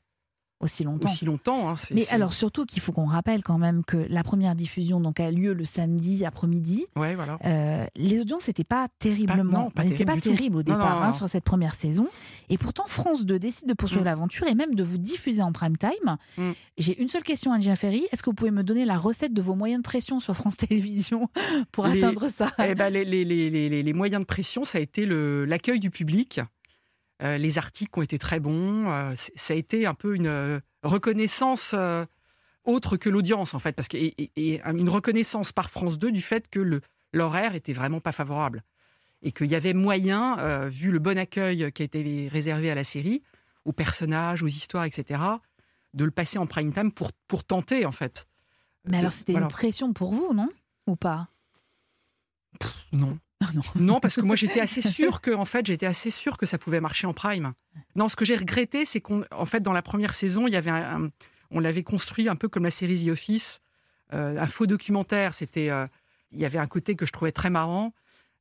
Aussi 0.61 0.85
longtemps 0.85 1.11
aussi 1.11 1.27
longtemps. 1.27 1.69
hein. 1.71 1.75
Mais 1.91 2.09
alors 2.09 2.33
surtout 2.33 2.65
qu'il 2.65 2.81
faut 2.81 2.91
qu'on 2.93 3.05
rappelle 3.05 3.43
quand 3.43 3.59
même 3.59 3.85
que 3.85 3.99
la 4.09 4.23
première 4.23 4.55
diffusion 4.55 5.01
donc 5.01 5.21
a 5.21 5.31
lieu 5.31 5.53
le 5.53 5.65
samedi 5.67 6.25
après-midi. 6.25 6.87
ouais, 6.97 7.15
voilà. 7.15 7.39
Euh, 7.45 7.85
les 7.95 8.21
audiences 8.23 8.49
n'étaient 8.49 8.65
pas 8.65 8.89
terriblement, 8.99 9.71
pas 9.71 9.85
n'étaient 9.85 10.07
pas 10.07 10.13
terrible 10.17 10.37
terribles 10.37 10.57
au 10.57 10.63
non, 10.63 10.65
départ 10.79 10.97
non, 10.97 11.03
hein, 11.03 11.07
non. 11.11 11.13
sur 11.13 11.29
cette 11.29 11.45
première 11.45 11.75
saison. 11.75 12.07
Et 12.49 12.57
pourtant 12.57 12.85
France 12.87 13.27
2 13.27 13.39
décide 13.39 13.69
de 13.69 13.75
poursuivre 13.75 14.03
Mm. 14.03 14.07
l'aventure 14.07 14.47
et 14.47 14.55
même 14.55 14.75
de 14.75 14.83
vous 14.83 14.97
diffuser 14.99 15.43
en 15.43 15.53
prime 15.53 15.77
time. 15.77 16.17
Mm. 16.39 16.51
J'ai 16.79 17.01
une 17.03 17.09
seule 17.09 17.23
question 17.23 17.53
à 17.53 17.61
Ferry. 17.77 18.05
Est-ce 18.11 18.23
que 18.23 18.31
vous 18.31 18.35
pouvez 18.35 18.51
me 18.51 18.63
donner 18.65 18.87
la 18.87 18.97
recette 18.97 19.35
de 19.35 19.43
vos 19.43 19.55
moyens 19.55 19.83
de 19.83 19.85
pression 19.87 20.21
sur 20.21 20.35
France 20.35 20.57
Télévisions 20.57 21.29
pour 21.71 21.87
Les- 21.87 22.03
atteindre 22.03 22.29
ça? 22.29 22.49
Eh 22.67 22.75
ben, 22.75 22.91
les, 22.91 23.93
moyens 23.93 24.21
de 24.21 24.27
pression, 24.27 24.65
ça 24.65 24.79
a 24.79 24.81
été 24.81 25.05
l'accueil 25.07 25.81
du 25.81 25.91
public. 25.91 26.41
Euh, 27.23 27.39
les 27.39 27.59
articles 27.59 27.99
ont 27.99 28.03
été 28.03 28.19
très 28.19 28.41
bons. 28.41 28.91
euh, 28.91 29.15
ça 29.37 29.55
a 29.55 29.57
été 29.57 29.87
un 29.87 29.95
peu 29.95 30.15
une 30.15 30.27
euh, 30.27 30.61
reconnaissance 30.83 31.73
euh, 31.75 32.05
autre 32.65 32.97
que 32.97 33.09
l'audience, 33.09 33.55
en 33.55 33.59
fait, 33.59 33.73
parce 33.73 33.89
que, 33.89 33.97
et, 33.97 34.61
une 34.65 34.89
reconnaissance 34.89 35.53
par 35.53 35.71
France 35.71 35.99
2 35.99 36.11
du 36.13 36.21
fait 36.21 36.49
que 36.49 36.59
le- 36.59 36.81
l'horaire 37.13 37.55
était 37.55 37.73
vraiment 37.73 38.01
pas 38.01 38.13
favorable. 38.13 38.63
Et 39.23 39.33
qu'il 39.33 39.47
y 39.47 39.55
avait 39.55 39.73
moyen, 39.73 40.67
vu 40.69 40.93
le 40.93 40.99
bon 40.99 41.17
accueil 41.17 41.73
qui 41.73 41.83
a 41.83 41.85
été 41.87 42.29
réservé 42.31 42.71
à 42.71 42.75
la 42.75 42.85
série, 42.85 43.23
aux 43.65 43.73
personnages, 43.73 44.43
aux 44.43 44.47
histoires, 44.49 44.85
etc., 44.85 45.21
de 45.95 46.05
le 46.05 46.11
passer 46.11 46.39
en 46.39 46.47
prime 46.47 46.73
time 46.73 46.93
pour, 46.93 47.13
pour 47.27 47.43
tenter, 47.45 47.87
en 47.87 47.93
fait. 47.93 48.27
Mais 48.85 48.99
alors 48.99 49.13
c'était 49.13 49.33
voilà. 49.33 49.47
une 49.47 49.53
pression 49.53 49.93
pour 49.95 50.13
vous, 50.13 50.35
non? 50.35 50.51
Ou 50.87 50.97
pas? 50.97 51.29
Non. 52.93 53.19
Non. 53.55 53.63
Non, 53.77 54.01
parce 54.01 54.17
que 54.17 54.23
moi 54.23 54.37
j'étais 54.37 54.61
assez 54.61 54.83
sûr 54.83 55.21
que, 55.21 55.31
en 55.31 55.45
fait, 55.45 55.67
j'étais 55.67 55.87
assez 55.87 56.11
sûr 56.11 56.37
que 56.39 56.47
ça 56.47 56.59
pouvait 56.59 56.81
marcher 56.81 57.07
en 57.07 57.13
prime. 57.15 57.53
Non, 57.95 58.09
ce 58.09 58.17
que 58.17 58.25
j'ai 58.25 58.37
regretté, 58.37 58.85
c'est 58.85 59.01
qu'en 59.01 59.23
en 59.31 59.45
fait, 59.47 59.61
dans 59.61 59.73
la 59.73 59.83
première 59.83 60.15
saison, 60.15 60.47
il 60.47 60.53
y 60.53 60.57
avait 60.57 60.71
un, 60.71 61.05
un- 61.05 61.11
on 61.51 61.61
l'avait 61.61 61.83
construit 61.85 62.29
un 62.29 62.37
peu 62.37 62.49
comme 62.49 62.65
la 62.65 62.71
série 62.71 63.05
The 63.05 63.09
Office, 63.09 63.61
euh, 64.13 64.39
un 64.41 64.47
faux 64.47 64.67
documentaire. 64.67 65.35
C'était, 65.35 65.71
euh, 65.71 65.87
il 66.33 66.41
y 66.41 66.45
avait 66.45 66.59
un 66.59 66.67
côté 66.67 66.97
que 66.97 67.07
je 67.07 67.13
trouvais 67.13 67.31
très 67.33 67.51
marrant, 67.51 67.93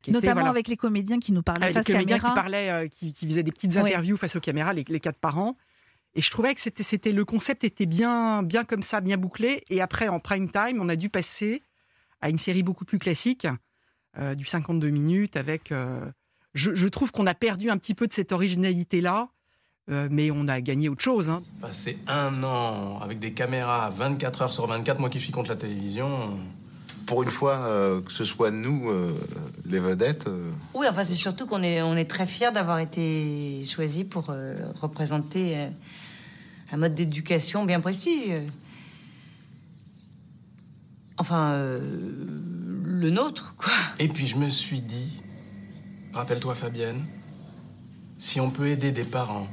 qui 0.02 0.10
était, 0.10 0.18
Notamment 0.20 0.34
voilà, 0.36 0.50
avec 0.50 0.68
les 0.68 0.78
comédiens 0.78 1.20
qui 1.20 1.32
nous 1.32 1.44
parlaient 1.44 1.68
les 1.68 1.74
face 1.74 1.86
comédiens 1.86 2.18
caméra. 2.18 2.30
qui 2.30 2.36
parlaient, 2.36 2.70
euh, 2.72 2.88
qui, 2.88 3.14
qui 3.14 3.28
faisaient 3.28 3.44
des 3.44 3.52
petites 3.52 3.78
interviews 3.78 4.18
face 4.18 4.36
aux 4.36 4.40
caméras, 4.40 4.74
les, 4.74 4.86
les 4.88 5.00
quatre 5.00 5.20
parents. 5.20 5.56
Et 6.16 6.22
je 6.22 6.30
trouvais 6.32 6.54
que 6.56 6.62
c'était, 6.62 6.84
c'était 6.84 7.12
le 7.12 7.26
concept 7.26 7.64
était 7.64 7.86
bien, 7.86 8.42
bien 8.42 8.64
comme 8.64 8.82
ça, 8.82 9.02
bien 9.02 9.18
bouclé. 9.18 9.64
Et 9.70 9.82
après, 9.82 10.08
en 10.08 10.20
prime 10.20 10.50
time, 10.50 10.80
on 10.82 10.90
a 10.90 10.96
dû 10.96 11.10
passer 11.10 11.62
à 12.22 12.30
une 12.30 12.38
série 12.38 12.64
beaucoup 12.64 12.86
plus 12.86 12.98
classique, 13.00 13.48
euh, 14.20 14.36
du 14.36 14.46
52 14.46 14.90
minutes, 14.90 15.36
avec. 15.38 15.72
euh, 15.72 16.00
je, 16.54 16.74
je 16.74 16.88
trouve 16.88 17.12
qu'on 17.12 17.28
a 17.28 17.34
perdu 17.34 17.70
un 17.70 17.78
petit 17.78 17.94
peu 17.94 18.08
de 18.08 18.14
cette 18.14 18.32
originalité-là, 18.32 19.28
euh, 19.92 20.08
mais 20.10 20.32
on 20.32 20.48
a 20.48 20.62
gagné 20.62 20.88
autre 20.90 21.02
chose. 21.04 21.30
hein. 21.30 21.44
Passer 21.60 21.98
un 22.08 22.42
an 22.44 23.00
avec 23.02 23.20
des 23.20 23.34
caméras 23.34 23.90
24 23.90 24.42
heures 24.44 24.52
sur 24.54 24.66
24, 24.66 25.00
moi 25.00 25.10
qui 25.10 25.20
suis 25.20 25.32
contre 25.32 25.50
la 25.50 25.58
télévision. 25.58 26.38
Pour 27.08 27.22
une 27.24 27.30
fois, 27.30 27.58
euh, 27.68 28.02
que 28.02 28.12
ce 28.12 28.24
soit 28.24 28.50
nous, 28.52 28.90
euh, 28.90 29.12
les 29.66 29.80
vedettes, 29.80 30.28
euh, 30.28 30.50
Oui, 30.74 30.88
enfin, 30.90 31.04
c'est 31.04 31.14
surtout 31.16 31.46
qu'on 31.46 31.62
est, 31.62 31.82
on 31.84 31.96
est 31.98 32.10
très 32.10 32.26
fiers 32.26 32.52
d'avoir 32.54 32.80
été 32.80 33.62
choisis 33.66 34.06
pour 34.06 34.28
euh, 34.30 34.56
représenter 34.82 35.58
euh, 35.58 35.68
un 36.72 36.78
mode 36.78 36.96
d'éducation 36.96 37.64
bien 37.66 37.80
précis. 37.82 38.32
Enfin, 41.18 41.52
euh, 41.52 41.80
le 43.06 43.12
nôtre, 43.12 43.56
quoi. 43.56 43.72
Et 44.00 44.08
puis 44.08 44.26
je 44.26 44.36
me 44.36 44.50
suis 44.50 44.82
dit, 44.82 45.22
rappelle-toi 46.14 46.56
Fabienne, 46.56 47.06
si 48.18 48.40
on 48.40 48.50
peut 48.50 48.68
aider 48.68 48.92
des 48.92 49.04
parents 49.04 49.48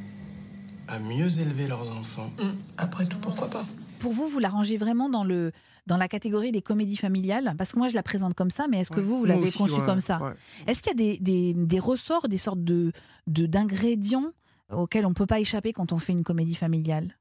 à 0.88 0.98
mieux 0.98 1.38
élever 1.38 1.66
leurs 1.66 1.90
enfants, 1.94 2.30
après 2.78 3.04
tout, 3.06 3.18
pourquoi 3.18 3.48
pas? 3.50 3.66
Pour 3.98 4.12
vous, 4.12 4.26
vous 4.26 4.38
la 4.38 4.48
rangez 4.48 4.78
vraiment 4.78 5.08
dans 5.10 5.22
le 5.24 5.52
dans 5.86 5.96
la 5.98 6.06
catégorie 6.08 6.52
des 6.52 6.62
comédies 6.62 6.96
familiales? 6.96 7.54
Parce 7.58 7.72
que 7.72 7.78
moi, 7.78 7.88
je 7.88 7.94
la 7.94 8.02
présente 8.04 8.34
comme 8.34 8.50
ça, 8.50 8.68
mais 8.70 8.80
est-ce 8.80 8.90
que 8.90 9.00
Ouais. 9.00 9.06
vous, 9.06 9.18
vous 9.18 9.24
l'avez 9.26 9.50
conçue 9.50 9.80
ouais, 9.80 9.84
comme 9.84 10.00
ça? 10.00 10.18
ouais. 10.22 10.32
Est-ce 10.68 10.80
qu'il 10.82 10.92
y 10.92 10.94
a 10.94 11.14
des, 11.14 11.18
des- 11.18 11.54
des 11.54 11.78
ressorts, 11.80 12.28
des 12.28 12.38
sortes 12.38 12.62
de 12.64 12.92
de- 13.26 13.46
d'ingrédients 13.46 14.32
auxquels 14.72 15.04
on 15.04 15.10
ne 15.10 15.14
peut 15.14 15.26
pas 15.26 15.40
échapper 15.40 15.72
quand 15.74 15.92
on 15.92 15.98
fait 15.98 16.12
une 16.12 16.24
comédie 16.24 16.54
familiale? 16.54 17.18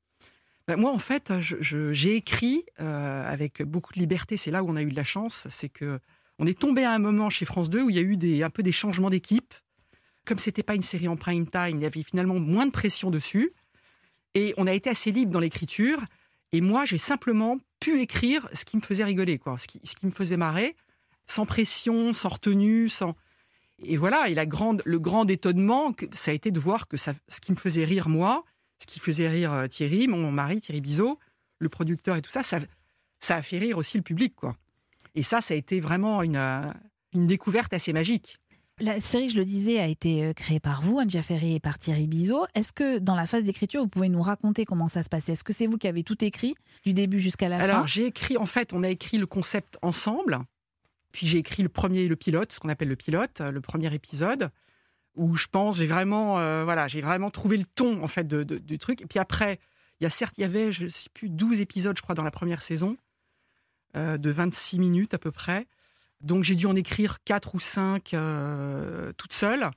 Ben, 0.67 0.77
moi, 0.79 0.93
en 0.93 0.99
fait, 0.99 1.33
j'ai 1.39 2.15
écrit 2.15 2.63
euh, 2.79 3.27
avec 3.29 3.63
beaucoup 3.63 3.93
de 3.93 3.99
liberté. 3.99 4.37
C'est 4.37 4.51
là 4.51 4.63
où 4.63 4.69
on 4.69 4.75
a 4.77 4.81
eu 4.83 4.91
de 4.91 4.95
la 4.95 5.03
chance. 5.03 5.47
C'est 5.49 5.69
que 5.69 5.99
on 6.41 6.47
est 6.47 6.57
tombé 6.57 6.83
à 6.83 6.91
un 6.91 6.97
moment 6.97 7.29
chez 7.29 7.45
France 7.45 7.69
2 7.69 7.83
où 7.83 7.89
il 7.91 7.95
y 7.95 7.99
a 7.99 8.01
eu 8.01 8.43
un 8.43 8.49
peu 8.49 8.63
des 8.63 8.71
changements 8.71 9.11
d'équipe. 9.11 9.53
Comme 10.25 10.39
c'était 10.39 10.63
pas 10.63 10.73
une 10.73 10.81
série 10.81 11.07
en 11.07 11.15
prime 11.15 11.47
time, 11.47 11.77
il 11.77 11.81
y 11.81 11.85
avait 11.85 12.01
finalement 12.01 12.39
moins 12.39 12.65
de 12.65 12.71
pression 12.71 13.11
dessus. 13.11 13.53
Et 14.33 14.55
on 14.57 14.65
a 14.65 14.73
été 14.73 14.89
assez 14.89 15.11
libre 15.11 15.31
dans 15.31 15.39
l'écriture. 15.39 16.01
Et 16.51 16.59
moi, 16.59 16.85
j'ai 16.85 16.97
simplement 16.97 17.59
pu 17.79 18.01
écrire 18.01 18.49
ce 18.53 18.65
qui 18.65 18.75
me 18.75 18.81
faisait 18.81 19.03
rigoler, 19.03 19.37
quoi, 19.37 19.55
ce 19.59 19.67
qui, 19.67 20.05
me 20.05 20.11
faisait 20.11 20.35
marrer, 20.35 20.75
sans 21.27 21.45
pression, 21.45 22.11
sans 22.11 22.29
retenue, 22.29 22.89
sans. 22.89 23.15
Et 23.83 23.95
voilà. 23.95 24.27
Et 24.27 24.33
la 24.33 24.47
grande, 24.47 24.81
le 24.83 24.97
grand 24.97 25.29
étonnement, 25.29 25.93
ça 26.11 26.31
a 26.31 26.33
été 26.33 26.49
de 26.49 26.59
voir 26.59 26.87
que 26.87 26.97
ce 26.97 27.11
qui 27.39 27.51
me 27.51 27.57
faisait 27.57 27.85
rire 27.85 28.09
moi, 28.09 28.45
ce 28.79 28.87
qui 28.87 28.99
faisait 28.99 29.27
rire 29.27 29.53
euh, 29.53 29.67
Thierry, 29.67 30.07
mon 30.07 30.31
mari, 30.31 30.59
Thierry 30.59 30.81
Bizot, 30.81 31.19
le 31.59 31.69
producteur 31.69 32.15
et 32.15 32.23
tout 32.23 32.31
ça, 32.31 32.41
ça, 32.41 32.57
ça 33.19 33.35
a 33.35 33.41
fait 33.43 33.59
rire 33.59 33.77
aussi 33.77 33.97
le 33.97 34.03
public, 34.03 34.33
quoi. 34.35 34.57
Et 35.15 35.23
ça, 35.23 35.41
ça 35.41 35.53
a 35.53 35.57
été 35.57 35.79
vraiment 35.79 36.21
une, 36.23 36.35
euh, 36.37 36.61
une 37.13 37.27
découverte 37.27 37.73
assez 37.73 37.93
magique. 37.93 38.37
La 38.79 38.99
série, 38.99 39.29
je 39.29 39.37
le 39.37 39.45
disais, 39.45 39.79
a 39.79 39.85
été 39.87 40.23
euh, 40.25 40.33
créée 40.33 40.59
par 40.59 40.81
vous, 40.81 40.97
Anne 40.97 41.09
Ferry 41.11 41.55
et 41.55 41.59
par 41.59 41.77
Thierry 41.77 42.07
Bizot. 42.07 42.45
Est-ce 42.55 42.73
que 42.73 42.97
dans 42.97 43.15
la 43.15 43.27
phase 43.27 43.45
d'écriture, 43.45 43.81
vous 43.81 43.87
pouvez 43.89 44.09
nous 44.09 44.21
raconter 44.21 44.65
comment 44.65 44.87
ça 44.87 45.03
se 45.03 45.09
passait? 45.09 45.33
Est-ce 45.33 45.43
que 45.43 45.53
c'est 45.53 45.67
vous 45.67 45.77
qui 45.77 45.87
avez 45.87 46.03
tout 46.03 46.23
écrit, 46.23 46.55
du 46.83 46.93
début 46.93 47.19
jusqu'à 47.19 47.47
la 47.49 47.57
fin? 47.57 47.63
Alors, 47.63 47.85
j'ai 47.87 48.05
écrit, 48.07 48.37
en 48.37 48.45
fait, 48.47 48.73
on 48.73 48.81
a 48.81 48.89
écrit 48.89 49.17
le 49.17 49.27
concept 49.27 49.77
ensemble. 49.83 50.39
Puis 51.11 51.27
j'ai 51.27 51.37
écrit 51.39 51.61
le 51.61 51.69
premier, 51.69 52.07
le 52.07 52.15
pilote, 52.15 52.53
ce 52.53 52.59
qu'on 52.59 52.69
appelle 52.69 52.87
le 52.87 52.95
pilote, 52.95 53.41
euh, 53.41 53.51
le 53.51 53.59
premier 53.61 53.93
épisode, 53.93 54.49
où 55.15 55.35
je 55.35 55.47
pense, 55.51 55.77
j'ai 55.77 55.85
vraiment, 55.85 56.39
euh, 56.39 56.63
voilà, 56.63 56.87
j'ai 56.87 57.01
vraiment 57.01 57.29
trouvé 57.29 57.57
le 57.57 57.65
ton, 57.65 58.01
en 58.01 58.07
fait, 58.07 58.25
de, 58.27 58.43
de- 58.43 58.57
du 58.59 58.79
truc. 58.79 59.01
Et 59.01 59.05
puis 59.05 59.19
après, 59.19 59.59
il 59.99 60.05
y 60.05 60.07
a 60.07 60.09
certes, 60.09 60.33
il 60.37 60.41
y 60.41 60.45
avait, 60.45 60.71
je 60.71 60.85
ne 60.85 60.89
sais 60.89 61.09
plus, 61.13 61.29
12 61.29 61.59
épisodes, 61.59 61.97
je 61.97 62.01
crois, 62.01 62.15
dans 62.15 62.23
la 62.23 62.31
première 62.31 62.61
saison, 62.61 62.95
euh, 63.95 64.17
de 64.17 64.29
26 64.31 64.79
minutes 64.79 65.13
à 65.13 65.17
peu 65.17 65.31
près. 65.31 65.67
Donc 66.21 66.43
j'ai 66.43 66.55
dû 66.55 66.65
en 66.67 66.75
écrire 66.75 67.17
4 67.23 67.55
ou 67.55 67.59
5 67.59 68.15
toute 69.17 69.33
seule. 69.33 69.69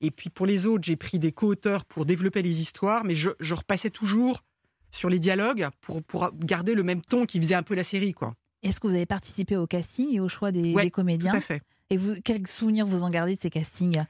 Et 0.00 0.10
puis 0.10 0.30
pour 0.30 0.46
les 0.46 0.66
autres, 0.66 0.84
j'ai 0.84 0.96
pris 0.96 1.18
des 1.18 1.32
co-auteurs 1.32 1.84
pour 1.84 2.06
développer 2.06 2.42
les 2.42 2.60
histoires, 2.60 3.04
mais 3.04 3.14
je, 3.16 3.30
je 3.40 3.54
repassais 3.54 3.90
toujours 3.90 4.44
sur 4.90 5.08
les 5.08 5.18
dialogues 5.18 5.68
pour, 5.80 6.02
pour 6.02 6.30
garder 6.34 6.74
le 6.74 6.82
même 6.82 7.02
ton 7.02 7.26
qui 7.26 7.38
faisait 7.38 7.54
un 7.54 7.62
peu 7.62 7.74
la 7.74 7.82
série, 7.82 8.12
quoi. 8.12 8.34
Est-ce 8.62 8.80
que 8.80 8.86
vous 8.86 8.94
avez 8.94 9.06
participé 9.06 9.56
au 9.56 9.66
casting 9.66 10.08
et 10.12 10.20
au 10.20 10.28
choix 10.28 10.50
des, 10.50 10.72
Ouais, 10.72 10.84
des 10.84 10.90
comédiens 10.90 11.30
Tout 11.30 11.36
à 11.36 11.40
fait. 11.40 11.62
Et 11.90 11.96
vous, 11.96 12.14
quels 12.24 12.46
souvenirs 12.46 12.86
vous 12.86 13.02
en 13.04 13.10
gardez 13.10 13.34
de 13.34 13.40
ces 13.40 13.50
castings? 13.50 14.04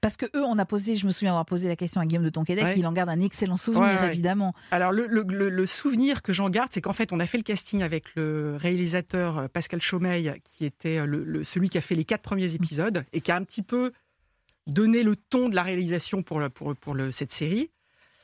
Parce 0.00 0.16
que 0.16 0.26
eux, 0.36 0.44
on 0.44 0.58
a 0.58 0.64
posé, 0.64 0.94
je 0.96 1.06
me 1.06 1.10
souviens 1.10 1.32
avoir 1.32 1.44
posé 1.44 1.66
la 1.66 1.74
question 1.74 2.00
à 2.00 2.06
Guillaume 2.06 2.22
de 2.24 2.30
Tonquédec, 2.30 2.64
Ouais. 2.64 2.74
il 2.78 2.86
en 2.86 2.92
garde 2.92 3.08
un 3.10 3.18
excellent 3.20 3.56
souvenir, 3.56 3.84
Ouais, 3.88 4.00
ouais. 4.00 4.06
évidemment. 4.06 4.54
Alors, 4.70 4.92
le, 4.92 5.06
le- 5.08 5.24
le- 5.28 5.48
le 5.48 5.66
souvenir 5.66 6.22
que 6.22 6.32
j'en 6.32 6.50
garde, 6.50 6.70
c'est 6.72 6.80
qu'en 6.80 6.92
fait, 6.92 7.12
on 7.12 7.18
a 7.18 7.26
fait 7.26 7.38
le 7.38 7.42
casting 7.42 7.82
avec 7.82 8.14
le 8.14 8.54
réalisateur 8.56 9.38
euh, 9.38 9.48
Pascal 9.48 9.82
Chaumeil, 9.82 10.32
qui 10.44 10.64
était 10.64 10.98
euh, 10.98 11.04
le- 11.06 11.42
celui 11.44 11.68
qui 11.68 11.78
a 11.78 11.80
fait 11.80 11.96
les 11.96 12.04
quatre 12.04 12.22
premiers 12.22 12.54
épisodes 12.54 13.04
et 13.12 13.20
qui 13.20 13.32
a 13.32 13.36
un 13.36 13.42
petit 13.42 13.62
peu 13.62 13.90
donné 14.68 15.02
le 15.02 15.16
ton 15.16 15.48
de 15.48 15.54
la 15.56 15.62
réalisation 15.64 16.22
pour, 16.22 16.40
cette 17.10 17.32
série. 17.32 17.70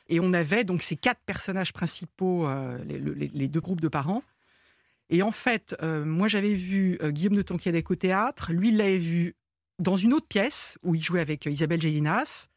Et 0.07 0.19
on 0.19 0.31
avait 0.33 0.63
donc 0.63 0.81
ces 0.81 0.95
quatre 0.95 1.21
personnages 1.25 1.73
principaux, 1.73 2.47
euh, 2.47 2.77
les, 2.85 2.99
le- 2.99 3.13
les- 3.13 3.31
les 3.33 3.47
deux 3.47 3.59
groupes 3.59 3.81
de 3.81 3.87
parents. 3.89 4.23
Et 5.09 5.21
en 5.23 5.31
fait, 5.31 5.75
euh, 5.83 6.05
moi, 6.05 6.27
j'avais 6.27 6.53
vu 6.53 6.97
Guillaume 7.03 7.35
de 7.35 7.41
Tonquédec 7.41 7.91
au 7.91 7.95
théâtre. 7.95 8.53
Lui, 8.53 8.69
il 8.69 8.77
l'avait 8.77 8.97
vu 8.97 9.35
dans 9.79 9.95
une 9.95 10.13
autre 10.13 10.27
pièce 10.27 10.77
où 10.83 10.95
il 10.95 11.03
jouait 11.03 11.21
avec 11.21 11.47
euh, 11.47 11.51
Isabelle 11.51 11.81
Gélinas. 11.81 12.47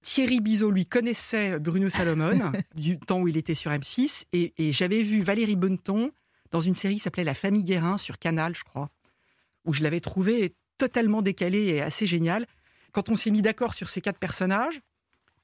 Thierry 0.00 0.40
Bizot, 0.40 0.70
lui, 0.70 0.86
connaissait 0.86 1.58
Bruno 1.58 1.88
Salomon 1.88 2.52
du 2.74 2.98
temps 2.98 3.20
où 3.20 3.28
il 3.28 3.36
était 3.36 3.54
sur 3.54 3.70
M6. 3.70 4.24
Et, 4.32 4.54
et 4.58 4.72
j'avais 4.72 5.02
vu 5.02 5.20
Valérie 5.20 5.56
Bonneton 5.56 6.12
dans 6.50 6.60
une 6.60 6.74
série 6.74 6.94
qui 6.94 7.00
s'appelait 7.00 7.24
La 7.24 7.34
famille 7.34 7.64
Guérin 7.64 7.98
sur 7.98 8.18
Canal, 8.18 8.54
je 8.54 8.64
crois, 8.64 8.90
où 9.64 9.74
je 9.74 9.82
l'avais 9.82 10.00
trouvé 10.00 10.54
totalement 10.78 11.20
décalé 11.22 11.64
et 11.66 11.82
assez 11.82 12.06
génial. 12.06 12.46
Quand 12.92 13.08
on 13.10 13.16
s'est 13.16 13.30
mis 13.30 13.42
d'accord 13.42 13.74
sur 13.74 13.90
ces 13.90 14.00
quatre 14.00 14.18
personnages, 14.18 14.80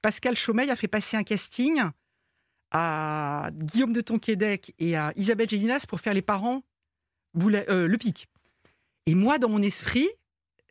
Pascal 0.03 0.37
Chaumeil 0.37 0.71
a 0.71 0.77
fait 0.77 0.89
passer 0.89 1.17
un 1.17 1.25
casting 1.25 1.83
à 2.71 3.51
Guillaume 3.53 3.93
de 3.93 4.01
Tonquédec 4.01 4.75
et 4.79 4.97
à 4.97 5.13
Isabelle 5.17 5.49
Gélinas 5.49 5.85
pour 5.89 6.01
faire 6.01 6.15
les 6.15 6.23
parents 6.23 6.63
Boulet- 7.35 7.69
euh, 7.69 7.87
Le 7.89 7.99
Pic. 7.99 8.29
Et 9.07 9.15
moi, 9.15 9.39
dans 9.39 9.49
mon 9.49 9.61
esprit, 9.63 10.09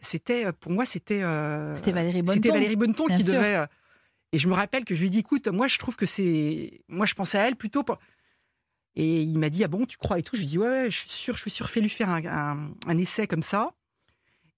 c'était 0.03 0.51
pour 0.53 0.71
moi, 0.71 0.85
c'était 0.85 1.23
euh, 1.23 1.73
C'était 1.75 1.91
Valérie 1.91 2.21
Bonneton. 2.21 2.33
c'était 2.33 2.51
Valérie 2.51 2.75
Bonneton 2.75 3.05
qui 3.07 3.23
sûr. 3.23 3.33
devait. 3.33 3.55
euh, 3.55 3.65
Et 4.31 4.39
je 4.39 4.47
me 4.47 4.53
rappelle 4.53 4.83
que 4.85 4.95
je 4.95 4.99
lui 5.01 5.07
ai 5.07 5.09
dit, 5.09 5.19
écoute, 5.19 5.47
moi 5.47 5.67
je 5.67 5.77
trouve 5.79 5.95
que 5.95 6.05
c'est. 6.05 6.81
Moi 6.87 7.05
je 7.05 7.13
pensais 7.13 7.37
à 7.39 7.47
elle 7.47 7.55
plutôt. 7.55 7.83
pour- 7.83 7.99
Et 8.95 9.21
il 9.21 9.39
m'a 9.39 9.49
dit, 9.49 9.63
ah 9.63 9.67
bon, 9.67 9.85
tu 9.85 9.97
crois 9.97 10.19
et 10.19 10.23
tout? 10.23 10.35
Je 10.35 10.41
lui 10.41 10.47
ai 10.47 10.51
dit, 10.51 10.57
ouais, 10.59 10.67
ouais, 10.67 10.91
je 10.91 10.99
suis 10.99 11.09
sûr, 11.09 11.35
je 11.35 11.41
suis 11.41 11.51
sûr, 11.51 11.69
fais-lui 11.69 11.89
faire 11.89 12.09
un, 12.09 12.23
un- 12.25 12.71
un 12.87 12.97
essai 12.97 13.25
comme 13.27 13.41
ça. 13.43 13.71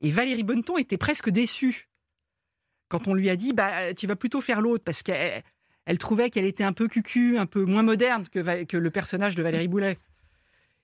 Et 0.01 0.11
Valérie 0.11 0.43
Bonneton 0.43 0.77
était 0.77 0.97
presque 0.97 1.29
déçue 1.29 1.87
quand 2.89 3.07
on 3.07 3.13
lui 3.13 3.29
a 3.29 3.35
dit, 3.35 3.53
bah, 3.53 3.93
tu 3.93 4.07
vas 4.07 4.15
plutôt 4.15 4.41
faire 4.41 4.61
l'autre 4.61 4.83
parce 4.83 5.03
qu'elle 5.03 5.43
elle 5.85 5.97
trouvait 5.99 6.29
qu'elle 6.29 6.45
était 6.45 6.63
un 6.63 6.73
peu 6.73 6.87
cucu, 6.87 7.37
un 7.37 7.45
peu 7.45 7.63
moins 7.63 7.83
moderne 7.83 8.23
que, 8.31 8.63
que 8.63 8.75
le 8.77 8.89
personnage 8.91 9.35
de 9.35 9.43
Valérie 9.43 9.67
Boulet. 9.67 9.97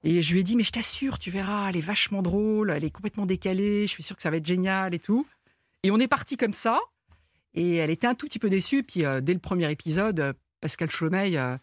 Et 0.03 0.21
je 0.21 0.33
lui 0.33 0.39
ai 0.39 0.43
dit, 0.43 0.55
mais 0.55 0.63
je 0.63 0.71
t'assure, 0.71 1.19
tu 1.19 1.29
verras, 1.29 1.69
elle 1.69 1.77
est 1.77 1.81
vachement 1.81 2.21
drôle, 2.23 2.71
elle 2.71 2.83
est 2.83 2.89
complètement 2.89 3.25
décalée, 3.27 3.83
je 3.87 3.91
suis 3.91 4.01
sûr 4.03 4.15
que 4.15 4.21
ça 4.23 4.31
va 4.31 4.37
être 4.37 4.45
génial 4.45 4.93
et 4.95 4.99
tout. 4.99 5.27
Et 5.83 5.91
on 5.91 5.99
est 5.99 6.07
parti 6.07 6.37
comme 6.37 6.53
ça. 6.53 6.79
Et 7.53 7.75
elle 7.75 7.89
était 7.91 8.07
un 8.07 8.15
tout 8.15 8.25
petit 8.27 8.39
peu 8.39 8.49
déçue. 8.49 8.81
Puis 8.83 9.05
euh, 9.05 9.21
dès 9.21 9.33
le 9.33 9.39
premier 9.39 9.69
épisode, 9.71 10.19
euh, 10.19 10.33
Pascal 10.59 10.89
Chaumeil 10.89 11.37
euh, 11.37 11.55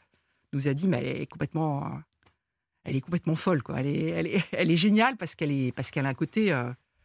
nous 0.52 0.68
a 0.68 0.75
dit, 0.75 0.87
mais 0.87 0.99
elle 0.99 1.23
est 1.23 1.26
complètement, 1.26 1.85
euh, 1.87 1.88
elle 2.85 2.95
est 2.97 3.00
complètement 3.00 3.35
folle, 3.35 3.62
quoi. 3.62 3.80
Elle 3.80 3.87
est, 3.88 4.07
elle 4.11 4.26
est, 4.28 4.45
elle 4.52 4.71
est 4.71 4.76
géniale 4.76 5.16
parce 5.16 5.35
qu'elle 5.35 5.50
est, 5.50 5.73
parce 5.73 5.90
qu'elle 5.90 6.07
a 6.07 6.11
un 6.11 6.14
côté. 6.14 6.52